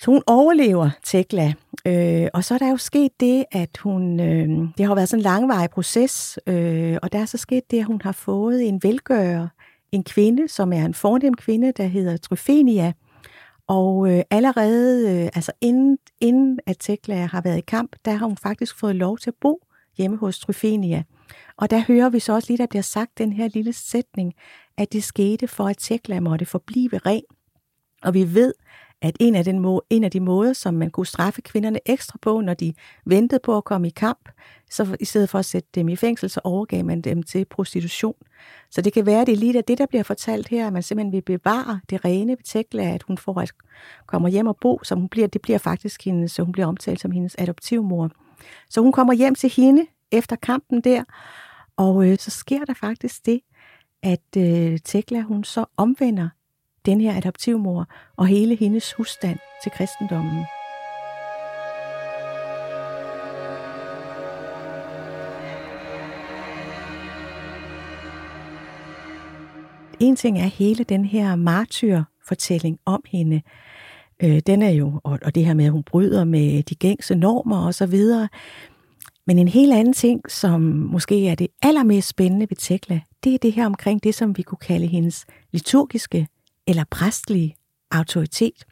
[0.01, 1.55] Så hun overlever Tekla,
[1.87, 5.20] øh, og så er der jo sket det, at hun, øh, det har været sådan
[5.20, 8.81] en langvarig proces, øh, og der er så sket det, at hun har fået en
[8.83, 9.49] velgører,
[9.92, 12.92] en kvinde, som er en fornem kvinde, der hedder Tryfenia,
[13.68, 18.27] og øh, allerede, øh, altså inden, inden at Tekla har været i kamp, der har
[18.27, 19.61] hun faktisk fået lov til at bo
[19.99, 21.03] hjemme hos Tryfenia.
[21.57, 24.33] Og der hører vi så også lige, der bliver sagt den her lille sætning,
[24.77, 27.23] at det skete for, at Tekla måtte forblive ren.
[28.03, 28.55] Og vi ved,
[29.05, 32.19] at en af, den må, en af de måder, som man kunne straffe kvinderne ekstra
[32.23, 32.75] på, når de
[33.07, 34.29] ventede på at komme i kamp,
[34.71, 38.14] så i stedet for at sætte dem i fængsel, så overgav man dem til prostitution.
[38.71, 40.83] Så det kan være, at det er lige det, der bliver fortalt her, at man
[40.83, 43.53] simpelthen vil bevare det rene ved Tekla, at hun får at
[44.07, 47.01] kommer hjem og bo, som hun bliver, det bliver faktisk hendes, så hun bliver omtalt
[47.01, 48.11] som hendes adoptivmor.
[48.71, 51.05] Så hun kommer hjem til hende efter kampen der,
[51.77, 53.40] og øh, så sker der faktisk det,
[54.03, 56.29] at øh, Tekla hun så omvender
[56.87, 60.44] den her adoptivmor og hele hendes husstand til kristendommen.
[70.01, 73.42] En ting er hele den her martyrfortælling om hende.
[74.23, 77.14] Øh, den er jo, og, og det her med, at hun bryder med de gængse
[77.14, 78.29] normer og så videre.
[79.27, 83.38] Men en helt anden ting, som måske er det allermest spændende ved Tekla, det er
[83.38, 86.29] det her omkring det, som vi kunne kalde hendes liturgiske
[86.66, 87.57] eller præstlige
[87.90, 88.64] autoritet.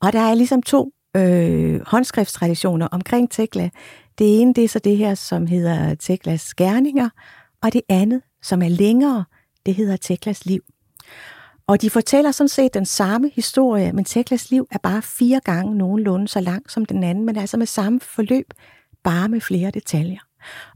[0.00, 3.70] Og der er ligesom to øh, håndskriftstraditioner omkring Tekla.
[4.18, 7.08] Det ene det er så det her, som hedder Teklas gerninger,
[7.62, 9.24] og det andet, som er længere,
[9.66, 10.60] det hedder Teklas liv.
[11.66, 15.74] Og de fortæller sådan set den samme historie, men Teklas liv er bare fire gange
[15.74, 18.46] nogenlunde så lang som den anden, men altså med samme forløb,
[19.04, 20.20] bare med flere detaljer.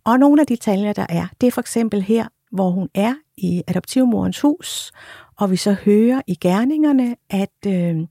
[0.04, 3.14] Og nogle af de detaljer, der er, det er for eksempel her, hvor hun er
[3.36, 4.92] i adoptivmorens hus,
[5.36, 8.06] og vi så hører i gerningerne, at, øh,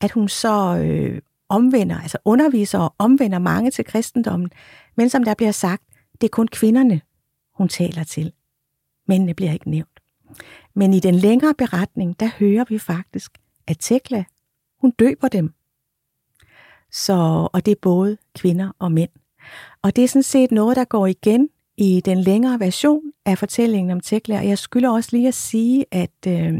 [0.00, 4.50] at hun så øh, omvender, altså underviser og omvender mange til kristendommen,
[4.96, 5.82] men som der bliver sagt,
[6.20, 7.00] det er kun kvinderne,
[7.54, 8.32] hun taler til.
[9.08, 10.00] Mændene bliver ikke nævnt.
[10.74, 14.24] Men i den længere beretning, der hører vi faktisk, at Tekla,
[14.80, 15.54] hun døber dem.
[16.92, 19.10] Så, og det er både kvinder og mænd.
[19.82, 21.48] Og det er sådan set noget, der går igen
[21.80, 24.38] i den længere version af fortællingen om Tekla.
[24.38, 26.54] Og jeg skylder også lige at sige, at, øh,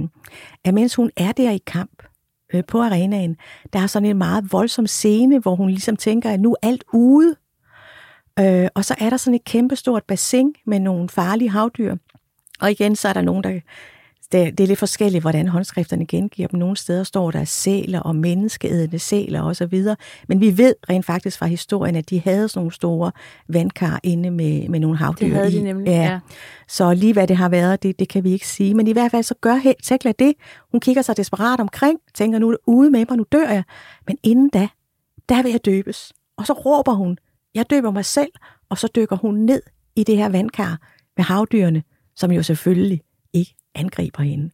[0.64, 2.02] at mens hun er der i kamp
[2.54, 3.36] øh, på arenaen,
[3.72, 6.84] der er sådan en meget voldsom scene, hvor hun ligesom tænker, at nu er alt
[6.92, 7.36] ude.
[8.38, 11.96] Øh, og så er der sådan et kæmpestort bassin med nogle farlige havdyr.
[12.60, 13.60] Og igen, så er der nogen, der
[14.32, 16.58] det, det er lidt forskelligt, hvordan håndskrifterne gengiver dem.
[16.58, 19.84] Nogle steder står der sæler og menneskeædende sæler osv.
[20.28, 23.12] Men vi ved rent faktisk fra historien, at de havde sådan nogle store
[23.48, 25.58] vandkar inde med, med nogle havdyr Det havde i.
[25.58, 26.02] de nemlig, ja.
[26.02, 26.20] ja.
[26.68, 28.74] Så lige hvad det har været, det, det kan vi ikke sige.
[28.74, 30.32] Men i hvert fald så gør Tekla det.
[30.70, 33.64] Hun kigger sig desperat omkring, tænker nu er det ude med mig, nu dør jeg.
[34.06, 34.68] Men inden da,
[35.28, 36.12] der vil jeg døbes.
[36.36, 37.18] Og så råber hun,
[37.54, 38.30] jeg døber mig selv,
[38.68, 39.62] og så dykker hun ned
[39.96, 40.78] i det her vandkar
[41.16, 41.82] med havdyrene,
[42.16, 43.02] som jo selvfølgelig
[43.74, 44.50] angriber hende.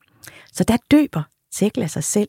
[0.53, 2.29] Så der døber Tekla sig selv.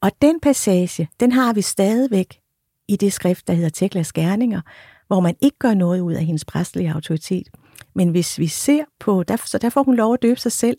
[0.00, 2.40] Og den passage, den har vi stadigvæk
[2.88, 4.60] i det skrift, der hedder Teklas Gerninger,
[5.06, 7.48] hvor man ikke gør noget ud af hendes præstlige autoritet.
[7.94, 10.76] Men hvis vi ser på, der, så der får hun lov at døbe sig selv,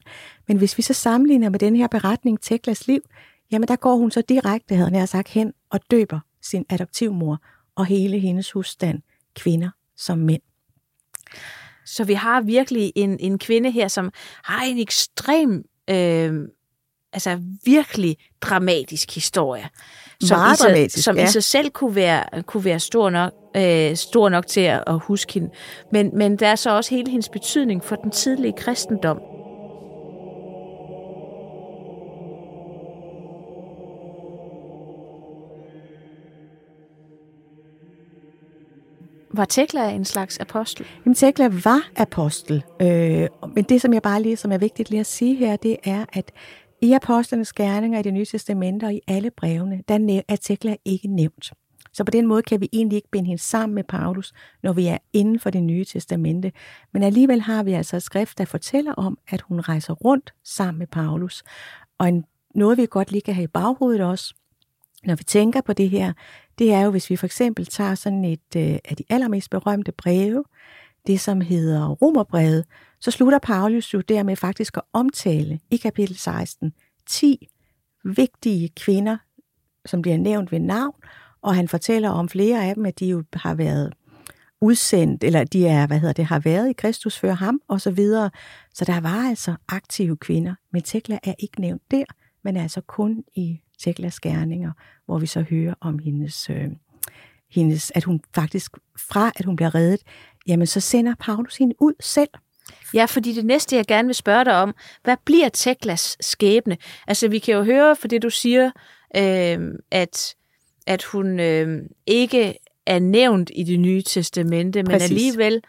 [0.48, 3.02] men hvis vi så sammenligner med den her beretning, Teklas liv,
[3.52, 7.42] jamen der går hun så direkte, havde jeg sagt, hen og døber sin adoptivmor
[7.76, 9.02] og hele hendes husstand,
[9.36, 10.42] kvinder som mænd.
[11.92, 14.12] Så vi har virkelig en, en kvinde her, som
[14.44, 16.34] har en ekstrem, øh,
[17.14, 19.70] altså virkelig dramatisk historie.
[20.24, 21.24] Som, Meget i, sig, dramatisk, som ja.
[21.24, 25.00] i sig selv kunne være, kunne være stor, nok, øh, stor nok til at, at
[25.00, 25.50] huske hende.
[25.92, 29.20] Men, men der er så også hele hendes betydning for den tidlige kristendom.
[39.42, 40.86] Var Tekla en slags apostel?
[41.06, 45.00] Jamen, Tekla var apostel, øh, men det, som jeg bare lige, som er vigtigt lige
[45.00, 46.32] at sige her, det er, at
[46.82, 51.08] i apostlenes gerninger i det nye testamente og i alle brevene, der er Tekla ikke
[51.08, 51.52] nævnt.
[51.94, 54.88] Så på den måde kan vi egentlig ikke binde hende sammen med Paulus, når vi
[54.88, 56.52] er inden for det nye testamente.
[56.94, 60.80] Men alligevel har vi altså et skrift, der fortæller om, at hun rejser rundt sammen
[60.80, 61.44] med Paulus.
[62.00, 62.26] Og en,
[62.56, 64.34] noget, vi godt lige kan have i baghovedet også,
[65.04, 66.14] når vi tænker på det her,
[66.62, 69.92] det er jo, hvis vi for eksempel tager sådan et øh, af de allermest berømte
[69.92, 70.44] breve,
[71.08, 72.66] det som hedder Romerbrevet,
[73.00, 76.74] så slutter Paulus jo dermed faktisk at omtale i kapitel 16
[77.08, 77.48] 10
[78.04, 79.18] vigtige kvinder,
[79.86, 80.96] som bliver nævnt ved navn,
[81.42, 83.94] og han fortæller om flere af dem, at de jo har været
[84.62, 87.92] udsendt, eller de er, hvad hedder det, har været i Kristus før ham, og så
[87.92, 88.30] videre.
[88.74, 92.06] Så der var altså aktive kvinder, men Tekla er ikke nævnt der,
[92.44, 94.72] men altså kun i Teklas gerninger,
[95.06, 96.68] hvor vi så hører om hendes, øh,
[97.52, 98.78] hendes, at hun faktisk
[99.10, 100.02] fra, at hun bliver reddet,
[100.48, 102.30] jamen så sender Paulus hende ud selv.
[102.94, 106.78] Ja, fordi det næste, jeg gerne vil spørge dig om, hvad bliver Teklas skæbne?
[107.08, 108.72] Altså, vi kan jo høre for det, du siger,
[109.18, 109.60] øh,
[109.92, 110.36] at,
[110.88, 115.12] at hun øh, ikke er nævnt i det nye testamente, men Præcis.
[115.12, 115.62] alligevel,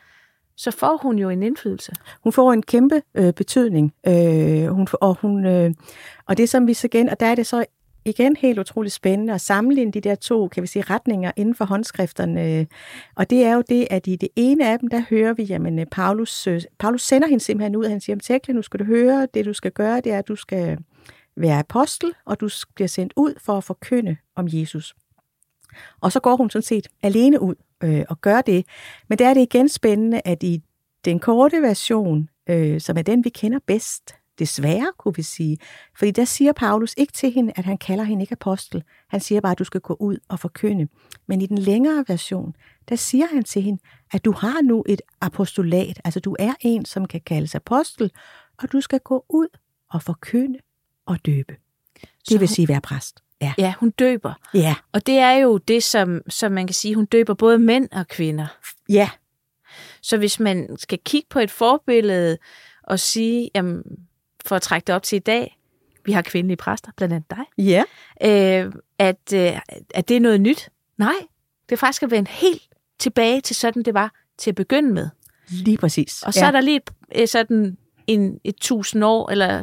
[0.57, 1.93] så får hun jo en indflydelse.
[2.23, 5.71] Hun får en kæmpe øh, betydning, øh, hun, og, hun, øh,
[6.27, 7.65] og det som vi så igen, og der er det så
[8.05, 11.65] igen helt utroligt spændende at sammenligne de der to, kan vi sige, retninger inden for
[11.65, 12.67] håndskrifterne.
[13.15, 15.79] Og det er jo det, at i det ene af dem, der hører vi, jamen
[15.79, 19.29] øh, Paulus, øh, Paulus sender hende simpelthen ud, han siger, Tekla, nu skal du høre,
[19.35, 20.79] det du skal gøre, det er, at du skal
[21.37, 24.95] være apostel, og du bliver sendt ud for at forkynde om Jesus.
[26.01, 28.67] Og så går hun sådan set alene ud øh, og gør det.
[29.09, 30.63] Men der er det igen spændende, at i
[31.05, 35.59] den korte version, øh, som er den, vi kender bedst, desværre kunne vi sige,
[35.99, 38.83] fordi der siger Paulus ikke til hende, at han kalder hende ikke apostel.
[39.09, 40.89] Han siger bare, at du skal gå ud og forkynde.
[41.27, 42.55] Men i den længere version,
[42.89, 46.85] der siger han til hende, at du har nu et apostolat, altså du er en,
[46.85, 48.11] som kan kaldes apostel,
[48.59, 49.49] og du skal gå ud
[49.91, 50.59] og forkynde
[51.07, 51.57] og døbe.
[52.01, 53.23] Det Så vil sige være præst.
[53.41, 53.55] Ja.
[53.59, 54.35] Ja, hun døber.
[54.55, 54.75] Ja.
[54.93, 58.09] Og det er jo det, som, som man kan sige, hun døber både mænd og
[58.09, 58.47] kvinder.
[58.89, 59.11] Ja.
[60.03, 62.39] Så hvis man skal kigge på et forbillede
[62.83, 63.83] og sige, jamen,
[64.47, 65.59] for at trække det op til i dag,
[66.05, 67.83] vi har kvindelige præster, blandt andet dig, Ja.
[68.65, 69.59] øh, at, øh,
[69.95, 70.69] at det er noget nyt.
[70.99, 71.13] Nej,
[71.69, 72.63] det er faktisk at vende helt
[72.99, 75.09] tilbage til sådan, det var til at begynde med.
[75.51, 76.23] Lige præcis.
[76.23, 76.47] Og så ja.
[76.47, 77.77] er der lige et, øh, sådan
[78.07, 79.63] en, et tusind år, eller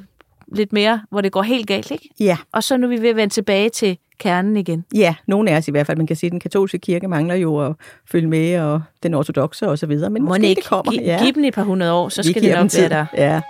[0.53, 2.09] lidt mere, hvor det går helt galt, ikke?
[2.19, 4.85] Ja, Og så nu er vi ved at vende tilbage til kernen igen.
[4.95, 5.97] ja, nogle af os i hvert fald.
[5.97, 9.67] Man kan sige, at den katolske kirke mangler jo at følge med, og den ortodoxe
[9.69, 10.09] og så videre.
[10.09, 10.91] Men Må måske ikke det kommer.
[10.91, 13.05] Gi- give dem et par hundrede år, så Vi skal det nok være der.
[13.13, 13.41] Ja.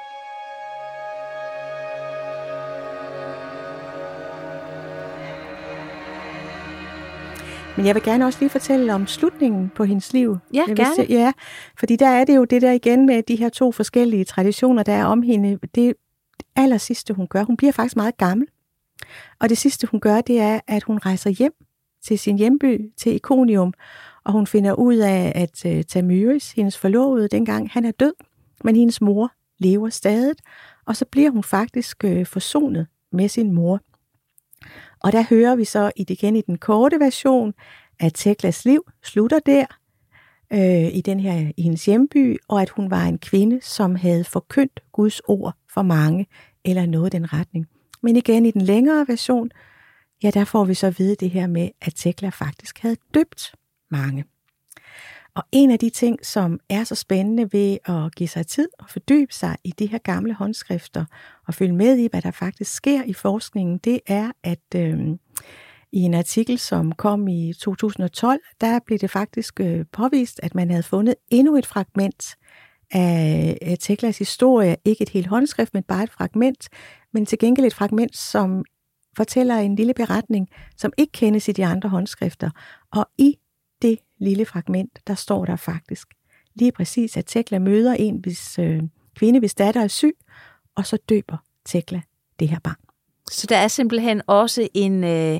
[7.80, 10.38] Men jeg vil gerne også lige fortælle om slutningen på hendes liv.
[10.54, 10.96] Ja, jeg vil gerne.
[10.96, 11.32] Se, ja,
[11.78, 14.94] fordi der er det jo det der igen med de her to forskellige traditioner, der
[14.94, 15.60] er om hende.
[15.76, 15.94] Det
[16.56, 18.48] aller sidste, hun gør, hun bliver faktisk meget gammel.
[19.40, 21.54] Og det sidste, hun gør, det er, at hun rejser hjem
[22.04, 23.74] til sin hjemby, til Ikonium,
[24.24, 28.14] og hun finder ud af, at uh, Tamyris, hendes forlovede dengang, han er død,
[28.64, 30.36] men hendes mor lever stadig,
[30.86, 33.80] og så bliver hun faktisk uh, forsonet med sin mor.
[35.04, 37.54] Og der hører vi så i igen i den korte version,
[38.00, 39.66] at Teklas liv slutter der,
[40.54, 44.24] øh, i den her i hendes hjemby, og at hun var en kvinde, som havde
[44.24, 46.28] forkyndt Guds ord for mange,
[46.66, 47.66] eller noget i den retning.
[48.02, 49.50] Men igen i den længere version,
[50.24, 53.56] ja, der får vi så at vide det her med, at Tekla faktisk havde døbt
[53.92, 54.24] mange.
[55.40, 58.90] Og en af de ting, som er så spændende ved at give sig tid og
[58.90, 61.06] fordybe sig i de her gamle håndskrifter
[61.48, 65.00] og følge med i, hvad der faktisk sker i forskningen, det er, at øh,
[65.92, 70.70] i en artikel, som kom i 2012, der blev det faktisk øh, påvist, at man
[70.70, 72.36] havde fundet endnu et fragment
[72.92, 74.76] af, Teklas historie.
[74.86, 76.70] Ikke et helt håndskrift, men bare et fragment,
[77.14, 78.64] men til gengæld et fragment, som
[79.18, 80.48] fortæller en lille beretning,
[80.78, 82.50] som ikke kendes i de andre håndskrifter.
[82.92, 83.38] Og i
[83.82, 86.08] det lille fragment, der står der faktisk
[86.56, 88.82] lige præcis, at Tekla møder en hvis, øh,
[89.16, 90.18] kvinde, hvis datter er syg,
[90.76, 92.02] og så døber Tekla
[92.40, 92.76] det her barn.
[93.32, 95.40] Så der er simpelthen også en, øh,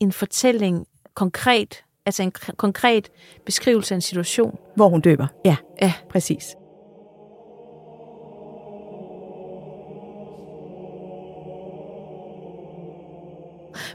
[0.00, 3.10] en fortælling konkret, altså en konkret
[3.46, 4.58] beskrivelse af en situation.
[4.76, 5.26] Hvor hun døber.
[5.44, 5.92] Ja, Ja.
[6.10, 6.54] præcis.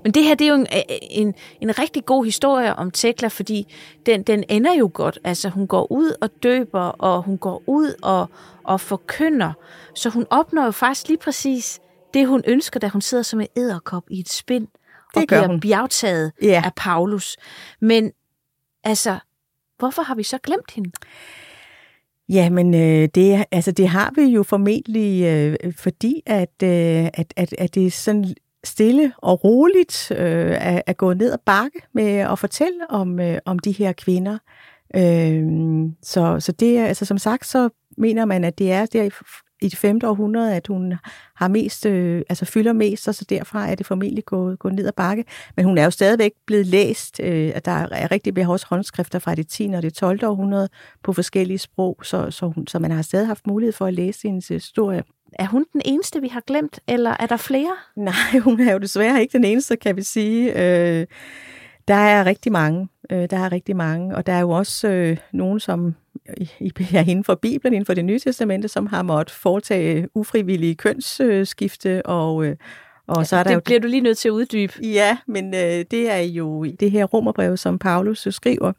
[0.03, 0.67] Men det her, det er jo en,
[1.11, 3.73] en, en rigtig god historie om Tekla, fordi
[4.05, 5.19] den, den ender jo godt.
[5.23, 8.29] Altså hun går ud og døber, og hun går ud og,
[8.63, 9.53] og forkynder.
[9.95, 11.79] Så hun opnår jo faktisk lige præcis
[12.13, 14.67] det, hun ønsker, da hun sidder som en æderkop i et spind
[15.15, 15.59] og Det bliver hun.
[15.59, 16.61] bjergtaget Ja.
[16.65, 17.37] af Paulus.
[17.81, 18.11] Men
[18.83, 19.17] altså,
[19.79, 20.91] hvorfor har vi så glemt hende?
[22.29, 27.55] Jamen, øh, det, altså, det har vi jo formentlig, øh, fordi at, øh, at, at,
[27.57, 28.35] at det er sådan
[28.67, 33.37] stille og roligt øh, at, at gå ned ad bakke med at fortælle om, øh,
[33.45, 34.37] om de her kvinder.
[34.95, 35.45] Øh,
[36.03, 39.11] så, så det er, altså som sagt, så mener man, at det er der i,
[39.61, 39.99] i det 5.
[40.03, 40.93] århundrede, at hun
[41.35, 44.87] har mest, øh, altså fylder mest, og så derfra er det formentlig gået, gået ned
[44.87, 45.25] ad bakke.
[45.55, 49.35] Men hun er jo stadigvæk blevet læst, øh, at der er rigtig behovs håndskrifter fra
[49.35, 49.71] det 10.
[49.75, 50.25] og det 12.
[50.25, 50.69] århundrede
[51.03, 54.27] på forskellige sprog, så, så, hun, så man har stadig haft mulighed for at læse
[54.27, 55.03] hendes historie.
[55.33, 57.71] Er hun den eneste, vi har glemt, eller er der flere?
[57.95, 60.51] Nej, hun er jo desværre ikke den eneste, kan vi sige.
[60.51, 61.05] Øh,
[61.87, 62.87] der er rigtig mange.
[63.11, 65.95] Øh, der er rigtig mange, og der er jo også øh, nogen, som
[66.37, 70.07] i, i- er inden for Bibelen, inden for det nye testamente, som har måttet foretage
[70.15, 72.55] ufrivillige kønsskifte, og, øh,
[73.07, 74.73] og så er der det jo bliver du lige nødt til at uddybe.
[74.83, 78.73] Ja, men øh, det er jo det her romerbrev, som Paulus jo skriver,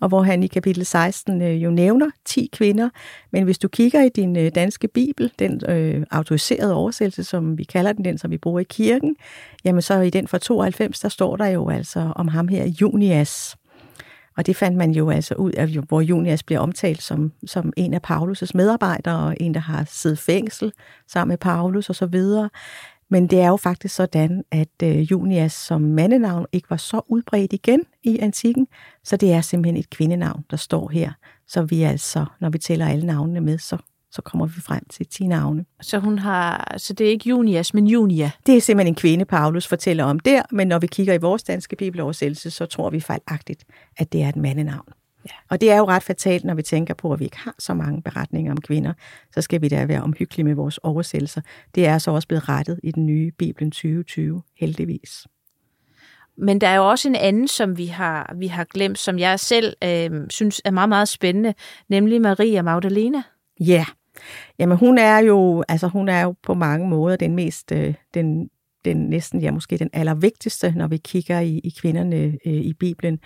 [0.00, 2.88] og hvor han i kapitel 16 øh, jo nævner 10 kvinder.
[3.30, 7.64] Men hvis du kigger i din øh, danske bibel, den øh, autoriserede oversættelse, som vi
[7.64, 9.16] kalder den, den som vi bruger i kirken,
[9.64, 13.56] jamen så i den fra 92, der står der jo altså om ham her, Junias.
[14.36, 17.94] Og det fandt man jo altså ud af, hvor Junias bliver omtalt som, som en
[17.94, 20.72] af Paulus' medarbejdere, og en, der har siddet fængsel
[21.08, 22.50] sammen med Paulus og så videre.
[23.10, 27.52] Men det er jo faktisk sådan, at øh, Junias som mandenavn ikke var så udbredt
[27.52, 28.66] igen i antikken,
[29.04, 31.12] så det er simpelthen et kvindenavn, der står her.
[31.48, 33.76] Så vi altså, når vi tæller alle navnene med, så,
[34.10, 35.64] så kommer vi frem til 10 navne.
[35.80, 38.30] Så, hun har, så det er ikke Junias, men Junia.
[38.46, 41.42] Det er simpelthen en kvinde, Paulus fortæller om der, men når vi kigger i vores
[41.42, 43.64] danske bibeloversættelse, så tror vi fejlagtigt,
[43.96, 44.92] at det er et mandenavn.
[45.24, 45.34] Ja.
[45.50, 47.74] Og det er jo ret fatalt, når vi tænker på, at vi ikke har så
[47.74, 48.92] mange beretninger om kvinder,
[49.34, 51.40] så skal vi da være omhyggelige med vores oversættelser.
[51.74, 55.26] Det er så også blevet rettet i den nye Bibelen 2020, heldigvis.
[56.36, 59.40] Men der er jo også en anden, som vi har, vi har glemt, som jeg
[59.40, 61.54] selv øh, synes er meget, meget spændende,
[61.88, 63.22] nemlig Maria Magdalena.
[63.60, 63.86] Ja, yeah.
[64.58, 68.50] jamen hun er jo, altså hun er jo på mange måder den mest, øh, den,
[68.84, 72.16] den næsten, ja måske den allervigtigste, når vi kigger i, i kvinderne
[72.46, 73.18] øh, i Bibelen.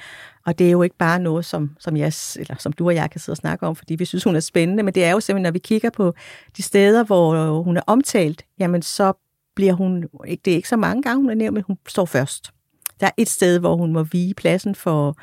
[0.47, 3.11] Og det er jo ikke bare noget, som, som, jeg, eller som du og jeg
[3.11, 5.21] kan sidde og snakke om, fordi vi synes, hun er spændende, men det er jo
[5.21, 6.15] simpelthen, når vi kigger på
[6.57, 9.13] de steder, hvor øh, hun er omtalt, jamen så
[9.57, 10.03] bliver hun,
[10.45, 12.51] det er ikke så mange gange, hun er nævnt, men hun står først.
[13.01, 15.17] Der er et sted, hvor hun må vige pladsen for,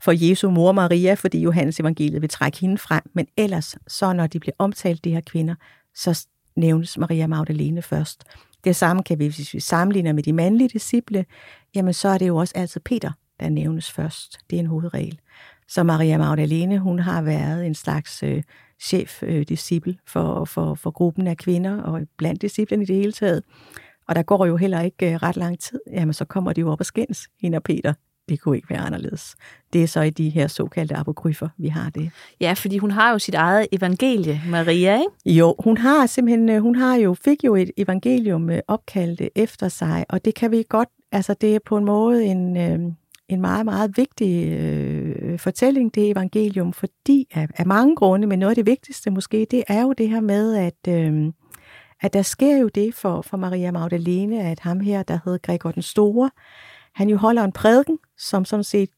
[0.00, 3.02] for Jesu mor Maria, fordi Johannes evangeliet vil trække hende frem.
[3.14, 5.54] Men ellers, så når de bliver omtalt, de her kvinder,
[5.94, 6.26] så
[6.56, 8.24] nævnes Maria Magdalene først.
[8.64, 11.24] Det samme kan vi, hvis vi sammenligner med de mandlige disciple,
[11.74, 14.38] jamen så er det jo også altid Peter, der nævnes først.
[14.50, 15.18] Det er en hovedregel.
[15.68, 18.42] Så Maria Magdalene, hun har været en slags øh,
[18.82, 23.42] chef-disciple øh, for, for, for gruppen af kvinder, og blandt disciplen i det hele taget.
[24.08, 26.70] Og der går jo heller ikke øh, ret lang tid, jamen så kommer de jo
[26.70, 27.94] op og skændes, hende og Peter.
[28.28, 29.36] Det kunne ikke være anderledes.
[29.72, 32.10] Det er så i de her såkaldte apokryfer, vi har det.
[32.40, 35.38] Ja, fordi hun har jo sit eget evangelie, Maria, ikke?
[35.38, 39.68] Jo, hun har simpelthen, øh, hun har jo, fik jo et evangelium øh, opkaldt efter
[39.68, 42.56] sig, og det kan vi godt, altså det er på en måde en,
[43.28, 48.50] en meget, meget vigtig øh, fortælling, det evangelium, fordi af, af mange grunde, men noget
[48.50, 51.32] af det vigtigste måske, det er jo det her med, at, øh,
[52.00, 55.70] at der sker jo det for, for Maria Magdalene, at ham her, der hed Gregor
[55.70, 56.30] den Store,
[56.98, 58.90] han jo holder en prædiken, som sådan set,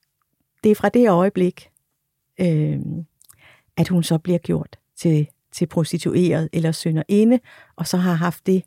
[0.64, 1.70] det er fra det øjeblik,
[2.40, 2.78] øh,
[3.76, 7.38] at hun så bliver gjort til, til prostitueret eller synderinde,
[7.76, 8.62] og så har haft det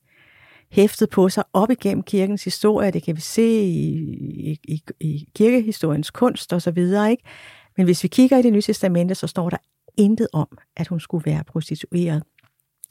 [0.72, 2.92] hæftet på sig op igennem kirkens historie.
[2.92, 7.12] Det kan vi se i, i, i kirkehistoriens kunst og så videre.
[7.12, 7.24] Ikke?
[7.78, 9.58] Men hvis vi kigger i det nye testamente, så står der
[9.98, 12.24] intet om, at hun skulle være prostitueret.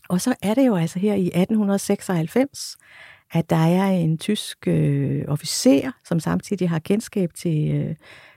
[0.09, 2.76] Og så er det jo altså her i 1896,
[3.33, 7.95] at der er en tysk øh, officer, som samtidig har kendskab til, øh,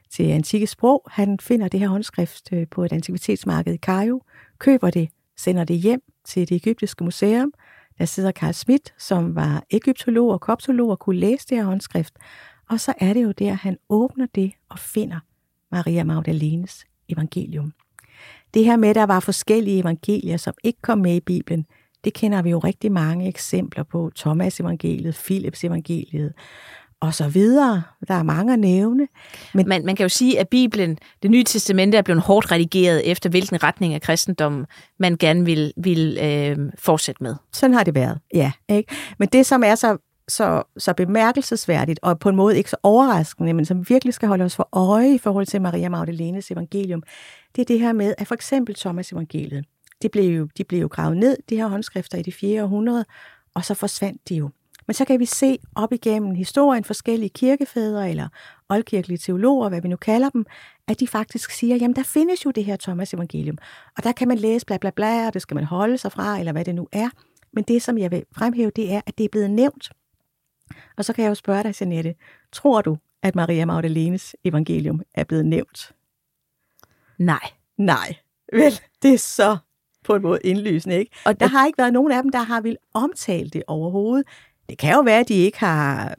[0.09, 1.03] til antikke sprog.
[1.11, 4.23] Han finder det her håndskrift øh, på et antikvitetsmarked i Cairo,
[4.59, 7.53] køber det, sender det hjem til det egyptiske museum,
[7.97, 12.13] der sidder Karl Schmidt, som var egyptolog og koptolog og kunne læse det her håndskrift.
[12.69, 15.19] Og så er det jo der, han åbner det og finder
[15.71, 17.73] Maria Magdalenes evangelium.
[18.53, 21.65] Det her med, at der var forskellige evangelier, som ikke kom med i Bibelen,
[22.05, 24.11] det kender vi jo rigtig mange eksempler på.
[24.15, 26.33] Thomas evangeliet, Philips evangeliet,
[26.99, 27.83] og så videre.
[28.07, 29.07] Der er mange at nævne.
[29.53, 33.11] Men man, man kan jo sige, at Bibelen, det nye testamente, er blevet hårdt redigeret
[33.11, 34.65] efter, hvilken retning af kristendommen
[34.99, 37.35] man gerne vil, vil øh, fortsætte med.
[37.53, 38.51] Sådan har det været, ja.
[38.69, 38.95] Ikke?
[39.19, 39.97] Men det, som er så,
[40.27, 44.43] så, så bemærkelsesværdigt, og på en måde ikke så overraskende, men som virkelig skal holde
[44.43, 47.03] os for øje i forhold til Maria Magdalenes evangelium,
[47.55, 49.65] det er det her med, at for eksempel Thomas evangeliet,
[50.01, 52.63] de blev jo, de blev jo gravet ned, de her håndskrifter i det 4.
[52.63, 53.05] århundrede,
[53.53, 54.49] og så forsvandt de jo.
[54.87, 58.27] Men så kan vi se op igennem historien forskellige kirkefædre eller
[58.69, 60.45] oldkirkelige teologer, hvad vi nu kalder dem,
[60.87, 63.57] at de faktisk siger, jamen der findes jo det her Thomas evangelium,
[63.97, 66.39] og der kan man læse bla bla bla, og det skal man holde sig fra,
[66.39, 67.09] eller hvad det nu er.
[67.53, 69.89] Men det, som jeg vil fremhæve, det er, at det er blevet nævnt.
[70.97, 72.15] Og så kan jeg jo spørge dig, Janette,
[72.51, 75.91] tror du, at Maria Magdalenes evangelium er blevet nævnt?
[77.17, 77.51] Nej.
[77.77, 78.15] Nej.
[78.53, 79.57] Vel, det er så
[80.05, 81.15] på en måde indlysende, ikke?
[81.25, 84.27] Og der har ikke været nogen af dem, der har vil omtale det overhovedet.
[84.69, 86.15] Det kan jo være, at de ikke har...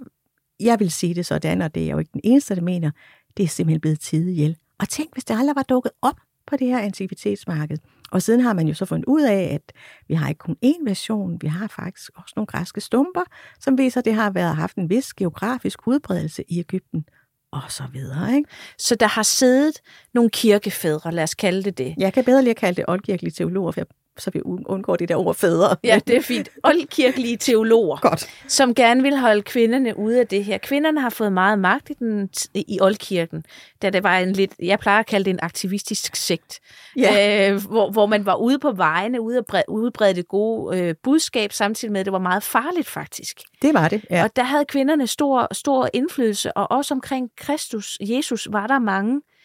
[0.60, 2.90] Jeg vil sige det sådan, og det er jo ikke den eneste, der mener,
[3.36, 4.56] det er simpelthen blevet tid ihjel.
[4.78, 6.16] Og tænk, hvis det aldrig var dukket op
[6.46, 7.78] på det her antikvitetsmarked.
[8.10, 9.72] Og siden har man jo så fundet ud af, at
[10.08, 13.22] vi har ikke kun én version, vi har faktisk også nogle græske stumper,
[13.60, 17.04] som viser, at det har været haft en vis geografisk udbredelse i Ægypten
[17.52, 18.36] og så videre.
[18.36, 18.50] Ikke?
[18.78, 19.80] Så der har siddet
[20.14, 21.94] nogle kirkefædre, lad os kalde det det.
[21.98, 23.86] Jeg kan bedre lige at kalde det oldkirkelige teologer, for jeg
[24.18, 25.76] så vi undgår det der ord fædre.
[25.84, 26.48] Ja, det er fint.
[26.64, 28.30] Oldkirkelige teologer, Godt.
[28.48, 30.58] som gerne vil holde kvinderne ude af det her.
[30.58, 33.44] Kvinderne har fået meget magt i, den, i oldkirken,
[33.82, 36.60] da det var en lidt, jeg plejer at kalde det en aktivistisk sekt,
[36.96, 37.50] ja.
[37.50, 41.52] øh, hvor, hvor man var ude på vejene, ude at udbrede det gode øh, budskab,
[41.52, 43.40] samtidig med, at det var meget farligt faktisk.
[43.62, 44.24] Det var det, ja.
[44.24, 49.14] Og der havde kvinderne stor, stor indflydelse, og også omkring Kristus, Jesus, var der mange
[49.16, 49.35] øh,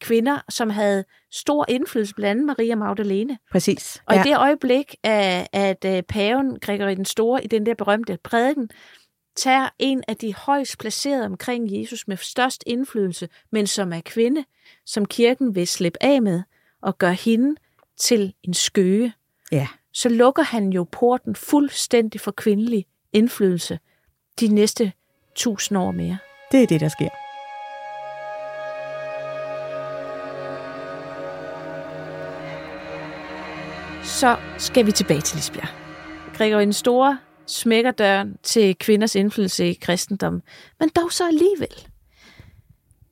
[0.00, 3.38] kvinder, som havde stor indflydelse, blandt andet Maria Magdalene.
[3.52, 4.02] Præcis.
[4.06, 4.20] Og ja.
[4.20, 8.70] i det øjeblik, at, at øh, paven Gregory den Store i den der berømte prædiken,
[9.36, 14.44] tager en af de højst placerede omkring Jesus med størst indflydelse, men som er kvinde,
[14.86, 16.42] som kirken vil slippe af med
[16.82, 17.56] og gøre hende
[17.96, 19.12] til en skøge,
[19.52, 19.68] ja.
[19.92, 23.78] så lukker han jo porten fuldstændig for kvindelig indflydelse
[24.40, 24.92] de næste
[25.34, 26.18] tusind år mere.
[26.52, 27.23] Det er det, der sker.
[34.24, 35.68] Så skal vi tilbage til Lisbjerg.
[36.34, 40.42] Gregor den Store smækker døren til kvinders indflydelse i kristendommen,
[40.80, 41.88] men dog så alligevel.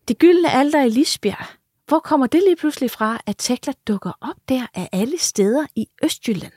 [0.08, 1.46] Det gyldne alder i Lisbjerg,
[1.88, 5.86] hvor kommer det lige pludselig fra, at Tekla dukker op der af alle steder i
[6.04, 6.52] Østjylland?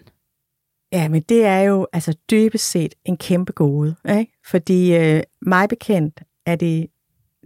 [0.91, 4.31] Ja, men det er jo altså dybest set en kæmpe gode, ikke?
[4.45, 6.87] fordi øh, mig bekendt er det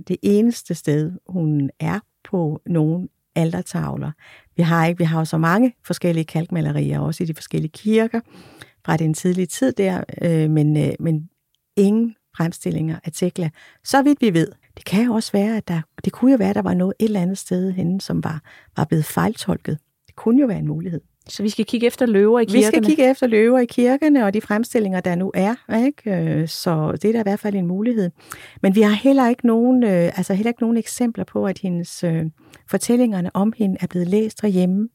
[0.07, 4.11] det eneste sted, hun er på nogen altertavler.
[4.57, 8.19] Vi har ikke, vi har jo så mange forskellige kalkmalerier, også i de forskellige kirker
[8.85, 11.29] fra den tidlige tid der, øh, men, øh, men
[11.77, 13.49] ingen fremstillinger af Tekla,
[13.83, 14.47] så vidt vi ved.
[14.77, 16.93] Det kan jo også være, at der, det kunne jo være, at der var noget
[16.99, 18.41] et eller andet sted henne, som var,
[18.77, 19.79] var blevet fejltolket.
[20.07, 21.01] Det kunne jo være en mulighed.
[21.29, 22.59] Så vi skal kigge efter løver i kirkerne?
[22.59, 25.55] Vi skal kigge efter løver i kirkerne og de fremstillinger, der nu er.
[25.85, 26.11] Ikke?
[26.11, 28.11] Øh, så det er da i hvert fald en mulighed.
[28.61, 32.03] Men vi har heller ikke nogen, øh, altså heller ikke nogen eksempler på, at hendes
[32.03, 32.25] øh,
[32.69, 34.89] fortællingerne om hende er blevet læst derhjemme.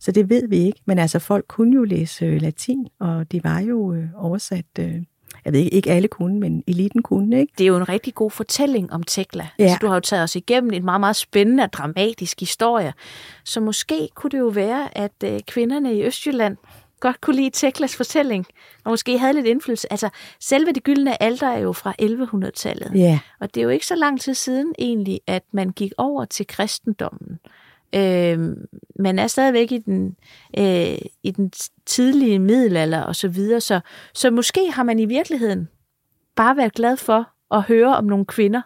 [0.00, 0.80] Så det ved vi ikke.
[0.86, 4.78] Men altså, folk kunne jo læse latin, og de var jo oversat
[5.44, 7.52] jeg ved ikke, ikke alle kunne, men eliten kunne, ikke?
[7.58, 9.48] Det er jo en rigtig god fortælling om Tekla.
[9.58, 9.64] Ja.
[9.64, 12.92] Altså, du har jo taget os igennem en meget, meget spændende og dramatisk historie.
[13.44, 16.56] Så måske kunne det jo være, at øh, kvinderne i Østjylland
[17.00, 18.46] godt kunne lide Teklas fortælling,
[18.84, 19.92] og måske havde lidt indflydelse.
[19.92, 20.08] Altså,
[20.40, 22.90] selve det gyldne alter er jo fra 1100-tallet.
[22.94, 23.18] Ja.
[23.40, 26.46] Og det er jo ikke så lang tid siden egentlig, at man gik over til
[26.46, 27.38] kristendommen.
[27.94, 28.56] Øh,
[28.98, 30.16] man er stadigvæk i den,
[30.58, 31.52] øh, i den
[31.86, 33.80] tidlige middelalder og så videre, så,
[34.14, 35.68] så måske har man i virkeligheden
[36.36, 38.60] bare været glad for at høre om nogle kvinder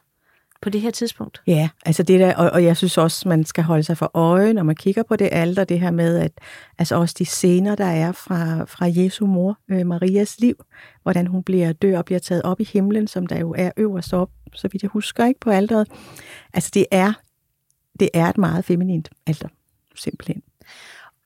[0.63, 1.43] på det her tidspunkt.
[1.47, 4.53] Ja, altså det der, og, og jeg synes også, man skal holde sig for øje,
[4.53, 6.33] når man kigger på det alder, det her med, at
[6.79, 10.65] altså også de scener, der er fra, fra Jesu mor, øh, Marias liv,
[11.03, 14.15] hvordan hun bliver dør og bliver taget op i himlen, som der jo er øverst
[14.15, 15.89] op, så vidt jeg husker ikke på alderet.
[16.55, 17.13] Altså det er
[18.01, 19.49] det er et meget feminint alter,
[19.95, 20.43] simpelthen.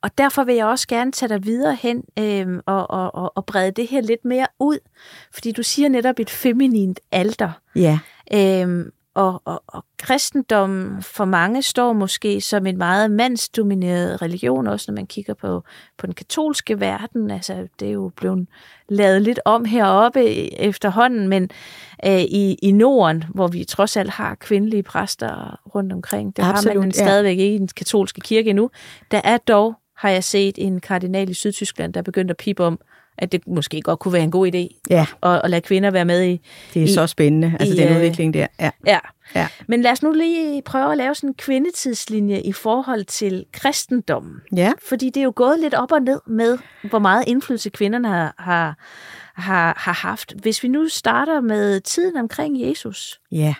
[0.03, 3.47] Og derfor vil jeg også gerne tage dig videre hen øh, og, og, og, og
[3.47, 4.79] brede det her lidt mere ud.
[5.33, 7.51] Fordi du siger netop et feminint alter.
[7.75, 7.99] Ja.
[8.33, 14.93] Øh, og, og, og kristendommen for mange står måske som en meget mandsdomineret religion, også
[14.93, 15.65] når man kigger på,
[15.99, 17.31] på den katolske verden.
[17.31, 18.49] Altså, det er jo blevet
[18.89, 21.51] lavet lidt om heroppe efterhånden, men
[22.07, 26.75] øh, i, i Norden, hvor vi trods alt har kvindelige præster rundt omkring, det Absolut,
[26.75, 27.05] har man ja.
[27.05, 28.71] stadigvæk ikke i den katolske kirke endnu.
[29.11, 32.65] Der er dog, har jeg set, en kardinal i Sydtyskland, der er begyndt at pipe
[32.65, 32.81] om,
[33.19, 35.07] at det måske godt kunne være en god idé ja.
[35.23, 36.41] at, at lade kvinder være med i.
[36.75, 38.47] Det er i, så spændende, altså i, den øh, udvikling der.
[38.61, 38.71] Ja.
[38.87, 38.99] ja.
[39.35, 39.49] ja.
[39.67, 44.35] Men lad os nu lige prøve at lave sådan en kvindetidslinje i forhold til kristendommen.
[44.57, 44.73] Ja.
[44.89, 48.35] Fordi det er jo gået lidt op og ned med, hvor meget indflydelse kvinderne har,
[48.39, 48.77] har,
[49.35, 50.35] har, har haft.
[50.43, 53.21] Hvis vi nu starter med tiden omkring Jesus.
[53.33, 53.55] Ja.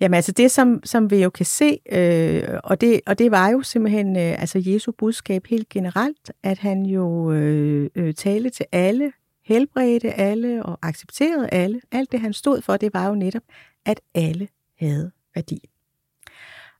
[0.00, 3.48] Jamen altså det, som, som vi jo kan se, øh, og, det, og det var
[3.48, 8.66] jo simpelthen øh, altså Jesu budskab helt generelt, at han jo øh, øh, talte til
[8.72, 9.12] alle,
[9.44, 11.80] helbredte alle og accepterede alle.
[11.92, 13.42] Alt det, han stod for, det var jo netop,
[13.86, 14.48] at alle
[14.78, 15.68] havde værdi.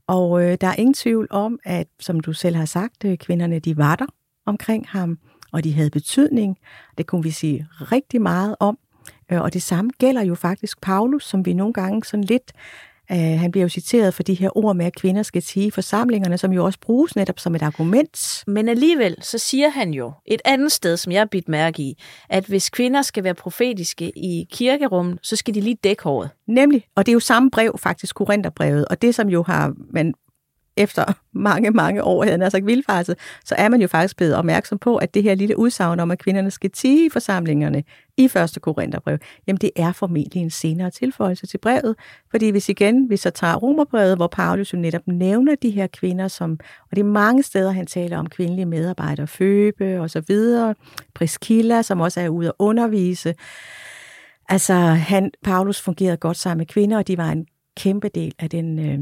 [0.07, 3.59] Og øh, der er ingen tvivl om, at som du selv har sagt, øh, kvinderne
[3.59, 4.07] de var der
[4.47, 5.18] omkring ham,
[5.53, 6.59] og de havde betydning.
[6.99, 8.78] Det kunne vi sige rigtig meget om.
[9.33, 12.53] Øh, og det samme gælder jo faktisk Paulus, som vi nogle gange sådan lidt
[13.11, 16.39] Uh, han bliver jo citeret for de her ord med, at kvinder skal sige forsamlingerne,
[16.39, 18.45] som jo også bruges netop som et argument.
[18.47, 22.03] Men alligevel, så siger han jo et andet sted, som jeg har bidt mærke i,
[22.28, 26.30] at hvis kvinder skal være profetiske i kirkerummet, så skal de lige dække håret.
[26.47, 30.14] Nemlig, og det er jo samme brev faktisk, Korintherbrevet, og det som jo har man
[30.77, 34.97] efter mange, mange år, havde altså vildfarset, så er man jo faktisk blevet opmærksom på,
[34.97, 37.85] at det her lille udsagn om, at kvinderne skal tige i forsamlingerne
[38.16, 41.97] i første Korintherbrev, jamen det er formentlig en senere tilføjelse til brevet,
[42.31, 46.29] fordi hvis igen, vi så tager Romerbrevet, hvor Paulus jo netop nævner de her kvinder,
[46.29, 46.59] som,
[46.91, 50.75] og det er mange steder, han taler om kvindelige medarbejdere, Føbe og så videre,
[51.14, 53.35] Priskilla, som også er ude at undervise,
[54.49, 57.47] Altså, han, Paulus fungerede godt sammen med kvinder, og de var en
[57.77, 58.99] kæmpe del af den øh,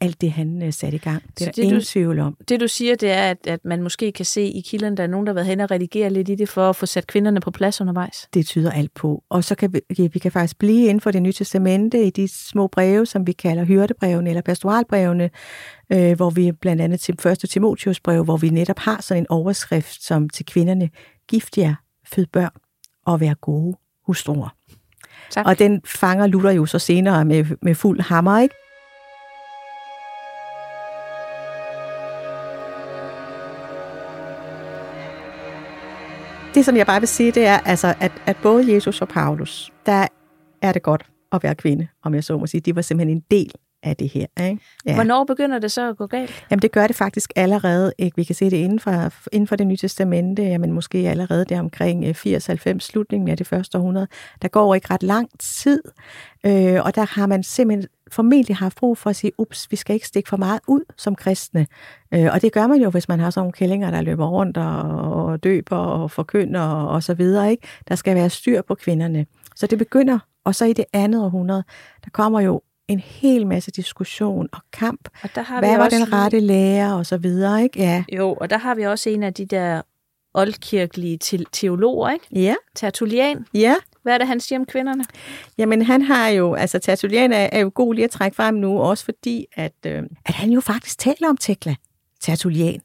[0.00, 1.22] alt det, han uh, satte i gang.
[1.38, 2.36] Det er der ingen du, tvivl om.
[2.48, 5.06] Det du siger, det er, at, at man måske kan se i kilderne, der er
[5.06, 7.40] nogen, der har været hen og redigere lidt i det, for at få sat kvinderne
[7.40, 8.28] på plads undervejs.
[8.34, 9.24] Det tyder alt på.
[9.28, 12.10] Og så kan vi, ja, vi kan faktisk blive inden for det nye testamente i
[12.10, 15.30] de små breve, som vi kalder hyrdebrevene eller pastoralbrevene,
[15.92, 19.26] øh, hvor vi blandt andet til første Timotius brev, hvor vi netop har sådan en
[19.28, 20.90] overskrift som til kvinderne,
[21.28, 21.74] gift jer,
[22.06, 22.52] fød børn
[23.06, 23.76] og vær gode
[24.06, 24.48] hustruer.
[25.30, 25.46] Tak.
[25.46, 28.54] Og den fanger Luther jo så senere med, med fuld hammer, ikke?
[36.60, 39.72] Det, som jeg bare vil sige, det er, altså, at, at både Jesus og Paulus,
[39.86, 40.06] der
[40.62, 42.60] er det godt at være kvinde, om jeg så må sige.
[42.60, 43.52] De var simpelthen en del
[43.82, 44.26] af det her.
[44.40, 44.62] Ikke?
[44.86, 44.94] Ja.
[44.94, 46.44] Hvornår begynder det så at gå galt?
[46.50, 47.92] Jamen det gør det faktisk allerede.
[47.98, 48.16] Ikke?
[48.16, 51.60] Vi kan se det inden for, inden for det nye testamente, jamen måske allerede der
[51.60, 54.06] omkring 80-90 øh, slutningen af det første århundrede.
[54.42, 55.82] Der går ikke ret lang tid,
[56.46, 59.94] øh, og der har man simpelthen formentlig haft brug for at sige, ups, vi skal
[59.94, 61.66] ikke stikke for meget ud som kristne.
[62.14, 64.56] Øh, og det gør man jo, hvis man har sådan nogle kællinger, der løber rundt
[64.56, 64.82] og,
[65.24, 67.50] og døber og forkynder og, og så videre.
[67.50, 67.66] Ikke?
[67.88, 69.26] Der skal være styr på kvinderne.
[69.56, 71.64] Så det begynder, og så i det andet århundrede,
[72.04, 75.08] der kommer jo en hel masse diskussion og kamp.
[75.22, 75.96] Og der har Hvad vi var også...
[75.96, 77.78] den rette lærer og så videre, ikke?
[77.78, 78.04] Ja.
[78.12, 79.82] Jo, og der har vi også en af de der
[80.34, 81.18] oldkirkelige
[81.52, 82.26] teologer, ikke?
[82.32, 82.54] Ja.
[82.76, 83.46] Tertullian.
[83.54, 83.74] Ja.
[84.02, 85.04] Hvad er det, han siger om kvinderne?
[85.58, 88.78] Jamen, han har jo, altså Tertullian er, er jo god lige at trække frem nu,
[88.78, 91.74] også fordi, at, øh, at han jo faktisk taler om Tekla,
[92.20, 92.80] Tertullian.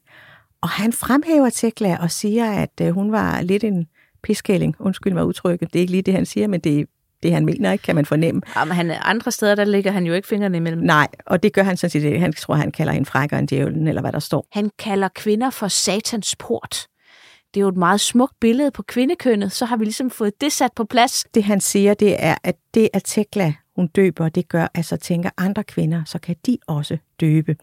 [0.60, 3.86] Og han fremhæver Tekla og siger, at øh, hun var lidt en
[4.22, 4.76] piskælling.
[4.78, 5.72] Undskyld mig udtrykket.
[5.72, 6.84] Det er ikke lige det, han siger, men det er
[7.22, 8.42] det, han mener, ikke, kan man fornemme.
[8.56, 10.82] Ja, men han, andre steder, der ligger han jo ikke fingrene imellem.
[10.82, 12.20] Nej, og det gør han sådan set.
[12.20, 14.46] Han tror, han kalder hende frækker end djævlen, eller hvad der står.
[14.52, 16.86] Han kalder kvinder for satans port.
[17.56, 20.52] Det er jo et meget smukt billede på kvindekønnet, så har vi ligesom fået det
[20.52, 21.24] sat på plads.
[21.34, 24.96] Det han siger, det er, at det at Tekla, hun døber, det gør, at så
[24.96, 27.56] tænker andre kvinder, så kan de også døbe.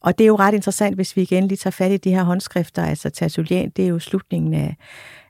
[0.00, 2.22] Og det er jo ret interessant, hvis vi igen lige tager fat i de her
[2.22, 2.84] håndskrifter.
[2.84, 4.76] Altså Tertullian, det er jo slutningen af,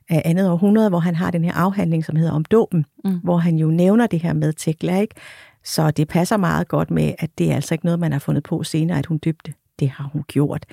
[0.09, 3.19] af andet århundrede, hvor han har den her afhandling, som hedder om dåben, mm.
[3.23, 5.15] hvor han jo nævner det her med Tekla, ikke?
[5.63, 8.43] Så det passer meget godt med, at det er altså ikke noget, man har fundet
[8.43, 9.53] på senere, at hun døbte.
[9.79, 10.65] Det har hun gjort.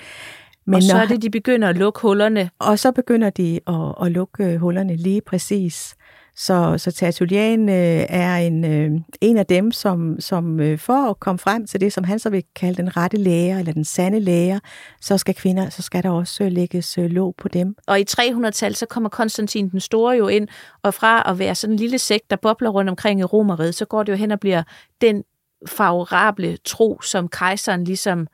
[0.65, 2.49] Men og så er det, de begynder at lukke hullerne.
[2.59, 5.95] Og så begynder de at, at lukke hullerne lige præcis.
[6.37, 8.91] Så, så Tertullian øh, er en, øh,
[9.21, 12.29] en af dem, som, som øh, for at komme frem til det, som han så
[12.29, 14.59] vil kalde den rette læger, eller den sande læger,
[15.01, 17.75] så skal kvinder, så skal der også øh, lægges øh, låg på dem.
[17.87, 20.47] Og i 300-tallet, så kommer Konstantin den Store jo ind,
[20.83, 23.85] og fra at være sådan en lille sekt, der bobler rundt omkring i Romeriet, så
[23.85, 24.63] går det jo hen og bliver
[25.01, 25.23] den
[25.67, 28.27] favorable tro, som kejseren ligesom øh,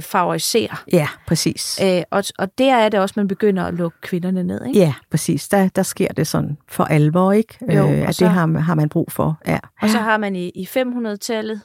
[0.00, 0.84] favoriserer.
[0.92, 1.80] Ja, præcis.
[1.82, 4.78] Øh, og, og der er det også, man begynder at lukke kvinderne ned, ikke?
[4.78, 5.48] Ja, præcis.
[5.48, 7.58] Der, der sker det sådan for alvor, ikke?
[7.74, 9.58] Jo, øh, at så, det har, har man brug for, ja.
[9.82, 11.60] Og så har man i, i 500-tallet,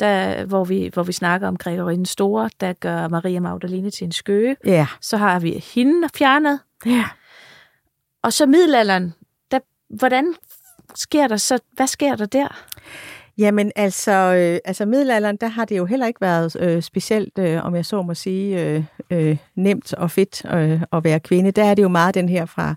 [0.00, 4.04] der, hvor, vi, hvor vi snakker om Gregory den Store, der gør Maria Magdalene til
[4.04, 4.56] en skøge.
[4.64, 4.86] Ja.
[5.00, 6.60] Så har vi hende fjernet.
[6.86, 7.04] Ja.
[8.22, 9.14] Og så middelalderen,
[9.50, 9.58] der,
[9.90, 10.34] hvordan
[10.94, 12.64] sker der så, hvad sker der der?
[13.38, 17.64] Jamen altså, øh, altså middelalderen, der har det jo heller ikke været øh, specielt, øh,
[17.64, 21.50] om jeg så må sige, øh, øh, nemt og fedt øh, at være kvinde.
[21.50, 22.74] Der er det jo meget den her fra,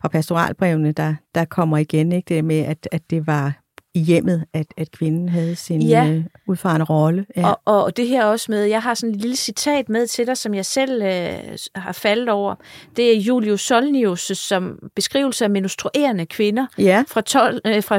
[0.00, 2.34] fra pastoralbrevene, der, der kommer igen, ikke?
[2.34, 3.61] det med, at, at det var
[3.94, 6.06] i hjemmet, at, at kvinden havde sin ja.
[6.08, 7.26] øh, udfarende rolle.
[7.36, 7.50] Ja.
[7.50, 10.36] Og, og det her også med, jeg har sådan et lille citat med til dig,
[10.36, 12.54] som jeg selv øh, har faldet over.
[12.96, 17.04] Det er Julius Solnius' som beskrivelse af menstruerende kvinder ja.
[17.08, 17.98] fra, 12, øh, fra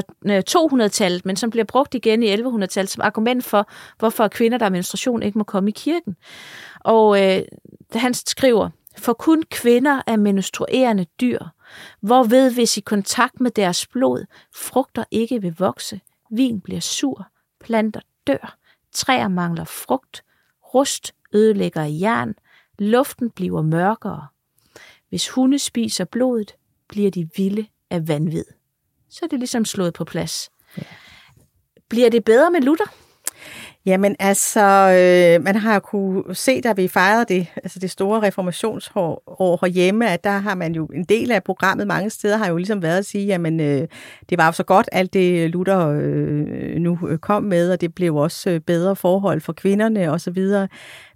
[0.50, 3.68] 200-tallet, øh, men som bliver brugt igen i 1100-tallet som argument for,
[3.98, 6.16] hvorfor kvinder, der har menstruation, ikke må komme i kirken.
[6.80, 7.42] Og øh,
[7.92, 11.38] han skriver, for kun kvinder er menstruerende dyr,
[12.00, 14.24] hvorved hvis i kontakt med deres blod,
[14.54, 17.26] frugter ikke vil vokse, vin bliver sur,
[17.60, 18.58] planter dør,
[18.92, 20.24] træer mangler frugt,
[20.74, 22.34] rust ødelægger jern,
[22.78, 24.26] luften bliver mørkere.
[25.08, 26.54] Hvis hunde spiser blodet,
[26.88, 28.44] bliver de vilde af vanvid.
[29.08, 30.50] Så er det ligesom slået på plads.
[30.78, 30.82] Ja.
[31.88, 33.03] Bliver det bedre med Luther?
[33.86, 39.58] Jamen altså, øh, man har kunne se, da vi fejrede det, altså det store reformationsår
[39.60, 42.82] herhjemme, at der har man jo en del af programmet mange steder har jo ligesom
[42.82, 43.88] været at sige, jamen øh,
[44.30, 47.80] det var jo så godt alt det øh, Luther øh, nu øh, kom med, og
[47.80, 50.68] det blev også øh, bedre forhold for kvinderne og så videre.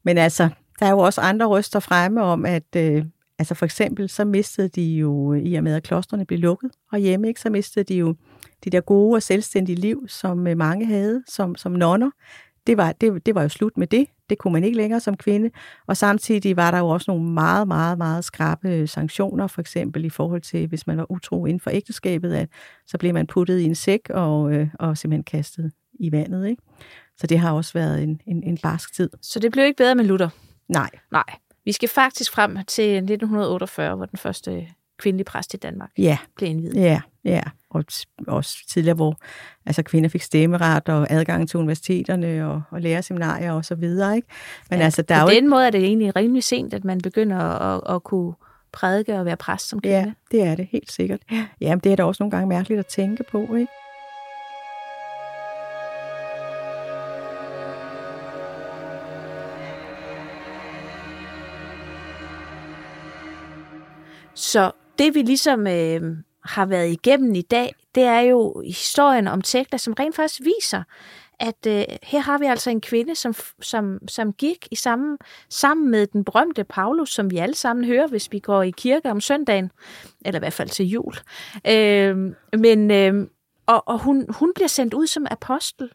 [0.04, 0.48] Men altså,
[0.80, 3.04] der er jo også andre røster fremme om, at øh,
[3.38, 7.28] altså for eksempel så mistede de jo, i og med at klostrene blev lukket herhjemme,
[7.28, 8.14] ikke, så mistede de jo
[8.64, 12.10] de der gode og selvstændige liv, som mange havde som, som nonner
[12.68, 14.06] det var, det, det var jo slut med det.
[14.30, 15.50] Det kunne man ikke længere som kvinde.
[15.86, 20.10] Og samtidig var der jo også nogle meget, meget, meget skrabe sanktioner, for eksempel i
[20.10, 22.48] forhold til, hvis man var utro inden for ægteskabet, at
[22.86, 26.48] så blev man puttet i en sæk og, øh, og simpelthen kastet i vandet.
[26.48, 26.62] Ikke?
[27.16, 29.10] Så det har også været en, en, en barsk tid.
[29.22, 30.28] Så det blev ikke bedre med Luther?
[30.68, 30.90] Nej.
[31.12, 31.38] Nej.
[31.64, 34.66] Vi skal faktisk frem til 1948, hvor den første
[34.99, 36.18] kvindelige præst i Danmark ja.
[36.36, 36.80] blev indvidet.
[36.80, 37.40] Ja, ja.
[37.70, 37.84] Og
[38.26, 39.18] også tidligere, hvor
[39.66, 44.16] altså, kvinder fik stemmeret og adgang til universiteterne og, og lærerseminarier og så videre.
[44.16, 44.28] Ikke?
[44.70, 45.49] Men ja, altså, der på er den ikke...
[45.49, 48.34] måde er det egentlig rimelig sent, at man begynder at, at kunne
[48.72, 49.96] prædike og være præst som kvinde.
[49.96, 51.20] Ja, det er det helt sikkert.
[51.61, 53.72] Ja, men det er da også nogle gange mærkeligt at tænke på, ikke?
[64.34, 69.42] Så det vi ligesom øh, har været igennem i dag, det er jo historien om
[69.42, 70.82] Tekla, som rent faktisk viser,
[71.40, 75.18] at øh, her har vi altså en kvinde, som, som, som gik i samme,
[75.51, 79.11] sammen med den berømte Paulus, som vi alle sammen hører, hvis vi går i kirke
[79.11, 79.70] om søndagen,
[80.24, 81.14] eller i hvert fald til jul.
[81.66, 82.16] Øh,
[82.59, 83.26] men, øh,
[83.66, 85.90] og, og hun, hun bliver sendt ud som apostel,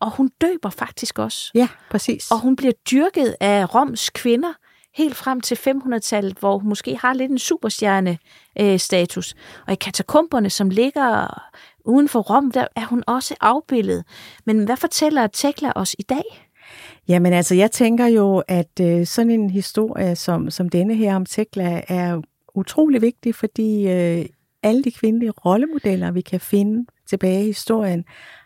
[0.00, 1.50] og hun døber faktisk også.
[1.54, 2.30] Ja, præcis.
[2.30, 4.52] Og hun bliver dyrket af Roms kvinder,
[4.94, 9.34] helt frem til 500-tallet, hvor hun måske har lidt en superstjerne-status.
[9.34, 11.40] Øh, og i katakomberne, som ligger
[11.84, 14.04] uden for Rom, der er hun også afbildet.
[14.44, 16.48] Men hvad fortæller Tekla os i dag?
[17.08, 21.26] Jamen altså, jeg tænker jo, at øh, sådan en historie som, som denne her om
[21.26, 22.20] Tekla er
[22.54, 24.26] utrolig vigtig, fordi øh,
[24.62, 28.04] alle de kvindelige rollemodeller, vi kan finde tilbage i historien,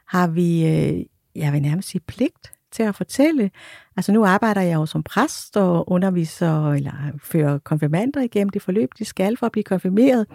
[0.08, 1.04] har vi, øh,
[1.36, 3.50] jeg vil nærmest sige, pligt til at fortælle.
[3.96, 6.92] Altså nu arbejder jeg jo som præst og underviser eller
[7.22, 10.26] fører konfirmander igennem det forløb, de skal for at blive konfirmeret.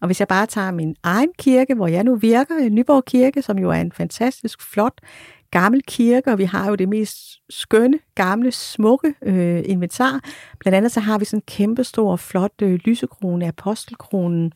[0.00, 3.58] Og hvis jeg bare tager min egen kirke, hvor jeg nu virker, Nyborg Kirke, som
[3.58, 5.00] jo er en fantastisk flot
[5.50, 7.18] gammel kirke, og vi har jo det mest
[7.50, 10.20] skønne, gamle, smukke øh, inventar.
[10.60, 14.52] Blandt andet så har vi sådan en kæmpestor, flot øh, lysekrone, apostelkronen.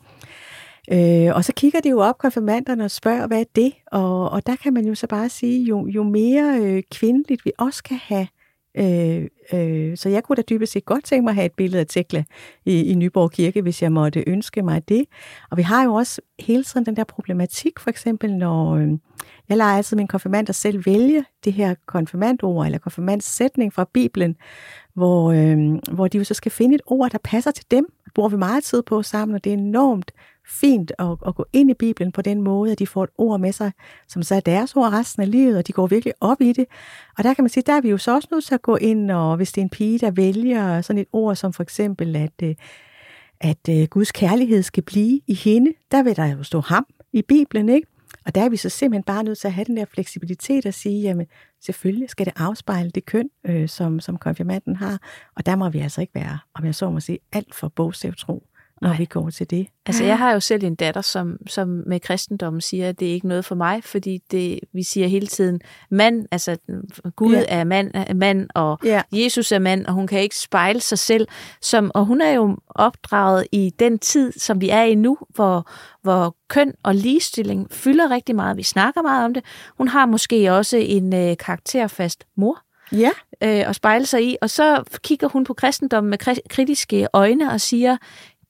[0.93, 3.73] Øh, og så kigger de jo op, konfirmanderne, og spørger, hvad er det?
[3.87, 7.53] Og, og der kan man jo så bare sige, jo, jo mere øh, kvindeligt vi
[7.59, 8.27] også kan have
[8.79, 11.81] Øh, øh, så jeg kunne da dybest set godt tænke mig at have et billede
[11.81, 12.25] af Tekla
[12.65, 15.05] i, i Nyborg Kirke, hvis jeg måtte ønske mig det.
[15.51, 18.89] Og vi har jo også hele tiden den der problematik, for eksempel når øh,
[19.49, 24.37] jeg lader altid min konfirmand selv vælge det her konfirmandord eller konfirmandsætning fra Bibelen,
[24.95, 27.87] hvor, øh, hvor de jo så skal finde et ord, der passer til dem.
[28.05, 30.13] Det bruger vi meget tid på sammen, og det er enormt
[30.49, 33.41] fint at, at gå ind i Bibelen på den måde, at de får et ord
[33.41, 33.73] med sig,
[34.09, 36.67] som så er deres ord resten af livet, og de går virkelig op i det.
[37.19, 38.77] Og der kan man sige, der er vi jo så også nødt til at gå
[38.77, 42.17] ind, og hvis det er en pige, der vælger sådan et ord som for eksempel,
[42.17, 42.55] at, øh,
[43.41, 47.23] at øh, Guds kærlighed skal blive i hende, der vil der jo stå ham i
[47.23, 47.87] Bibelen, ikke?
[48.27, 50.75] Og der er vi så simpelthen bare nødt til at have den der fleksibilitet og
[50.75, 51.27] sige, jamen
[51.61, 54.99] selvfølgelig skal det afspejle det køn, øh, som, som konfirmanden har.
[55.37, 58.48] Og der må vi altså ikke være, om jeg så må sige, alt for bogstavtro
[58.81, 58.99] når Nej.
[58.99, 59.67] vi går til det.
[59.87, 63.13] Altså, jeg har jo selv en datter, som, som med kristendommen siger, at det er
[63.13, 65.61] ikke noget for mig, fordi det, vi siger hele tiden,
[65.91, 66.57] mand, altså
[67.17, 67.45] Gud ja.
[67.49, 69.03] er mand, er mand og ja.
[69.13, 71.29] Jesus er mand, og hun kan ikke spejle sig selv.
[71.63, 75.71] Som, og hun er jo opdraget i den tid, som vi er i nu, hvor,
[76.03, 78.57] hvor køn og ligestilling fylder rigtig meget.
[78.57, 79.45] Vi snakker meget om det.
[79.79, 82.63] Hun har måske også en øh, karakterfast mor,
[82.93, 83.11] ja.
[83.43, 84.37] øh, og spejle sig i.
[84.43, 86.19] Og så kigger hun på kristendommen med
[86.49, 87.97] kritiske øjne og siger,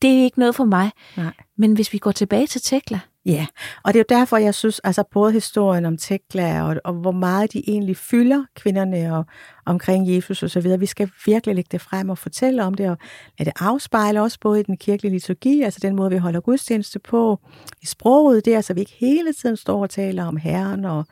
[0.03, 0.90] det er ikke noget for mig.
[1.16, 1.32] Nej.
[1.57, 3.01] Men hvis vi går tilbage til Tekla.
[3.26, 3.46] Ja,
[3.84, 7.12] og det er jo derfor, jeg synes, altså både historien om Tekla og, og hvor
[7.12, 9.24] meget de egentlig fylder kvinderne og
[9.66, 12.90] omkring Jesus og så videre, vi skal virkelig lægge det frem og fortælle om det,
[12.90, 12.99] og
[13.38, 16.99] lade det afspejle også både i den kirkelige liturgi, altså den måde, vi holder gudstjeneste
[16.99, 17.38] på,
[17.82, 21.07] i sproget, det er altså, vi ikke hele tiden står og taler om Herren og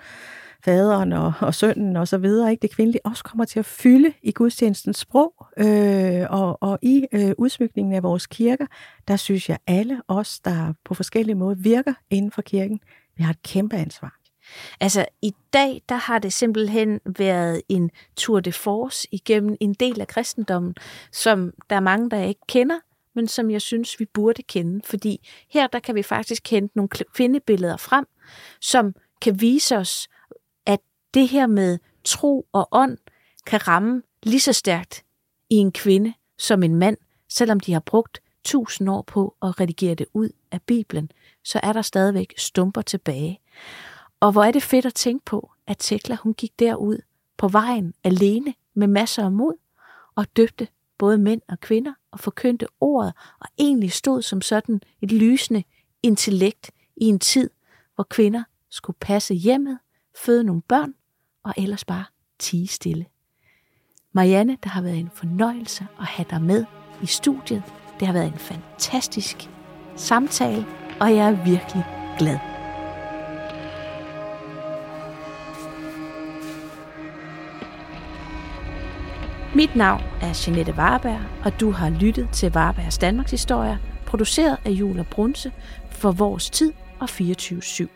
[0.66, 2.62] faderen og, og sønnen og så videre, ikke?
[2.62, 7.32] det kvindelige også kommer til at fylde i gudstjenestens sprog øh, og, og i øh,
[7.38, 8.66] udsmykningen af vores kirker,
[9.08, 12.80] der synes jeg alle os, der på forskellige måder virker inden for kirken,
[13.16, 14.18] vi har et kæmpe ansvar.
[14.80, 20.00] Altså i dag, der har det simpelthen været en tour de force igennem en del
[20.00, 20.74] af kristendommen,
[21.12, 22.76] som der er mange, der ikke kender,
[23.14, 24.80] men som jeg synes, vi burde kende.
[24.84, 28.06] Fordi her, der kan vi faktisk kende nogle kvindebilleder frem,
[28.60, 30.08] som kan vise os,
[31.14, 32.98] det her med tro og ånd
[33.46, 35.04] kan ramme lige så stærkt
[35.50, 36.96] i en kvinde som en mand,
[37.28, 41.10] selvom de har brugt tusind år på at redigere det ud af Bibelen,
[41.44, 43.40] så er der stadigvæk stumper tilbage.
[44.20, 46.98] Og hvor er det fedt at tænke på, at Tekla hun gik derud
[47.36, 49.54] på vejen alene med masser af mod
[50.14, 55.12] og døbte både mænd og kvinder og forkyndte ordet og egentlig stod som sådan et
[55.12, 55.64] lysende
[56.02, 57.50] intellekt i en tid,
[57.94, 59.78] hvor kvinder skulle passe hjemmet,
[60.16, 60.94] føde nogle børn
[61.44, 62.04] og ellers bare
[62.38, 63.06] tige stille.
[64.12, 66.64] Marianne, der har været en fornøjelse at have dig med
[67.02, 67.62] i studiet.
[68.00, 69.50] Det har været en fantastisk
[69.96, 70.66] samtale,
[71.00, 71.84] og jeg er virkelig
[72.18, 72.38] glad.
[79.54, 84.70] Mit navn er Jeanette Warberg, og du har lyttet til Warbergs Danmarks Historie, produceret af
[84.70, 85.52] Jule Brunse
[85.90, 87.95] for Vores Tid og 24 /7.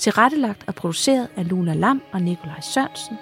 [0.00, 3.18] Tilrettelagt og produceret af Luna Lam og Nikolaj Sørensen.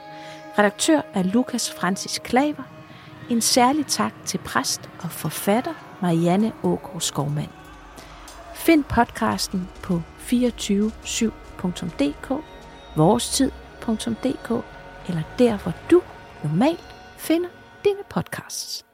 [0.59, 2.63] Redaktør er Lukas Francis Klaver.
[3.31, 7.49] En særlig tak til præst og forfatter Marianne Ågaard Skovmand.
[8.55, 12.33] Find podcasten på 247.dk,
[12.97, 14.51] vorestid.dk
[15.09, 16.03] eller der, hvor du
[16.45, 17.49] normalt finder
[17.85, 18.88] dine podcasts.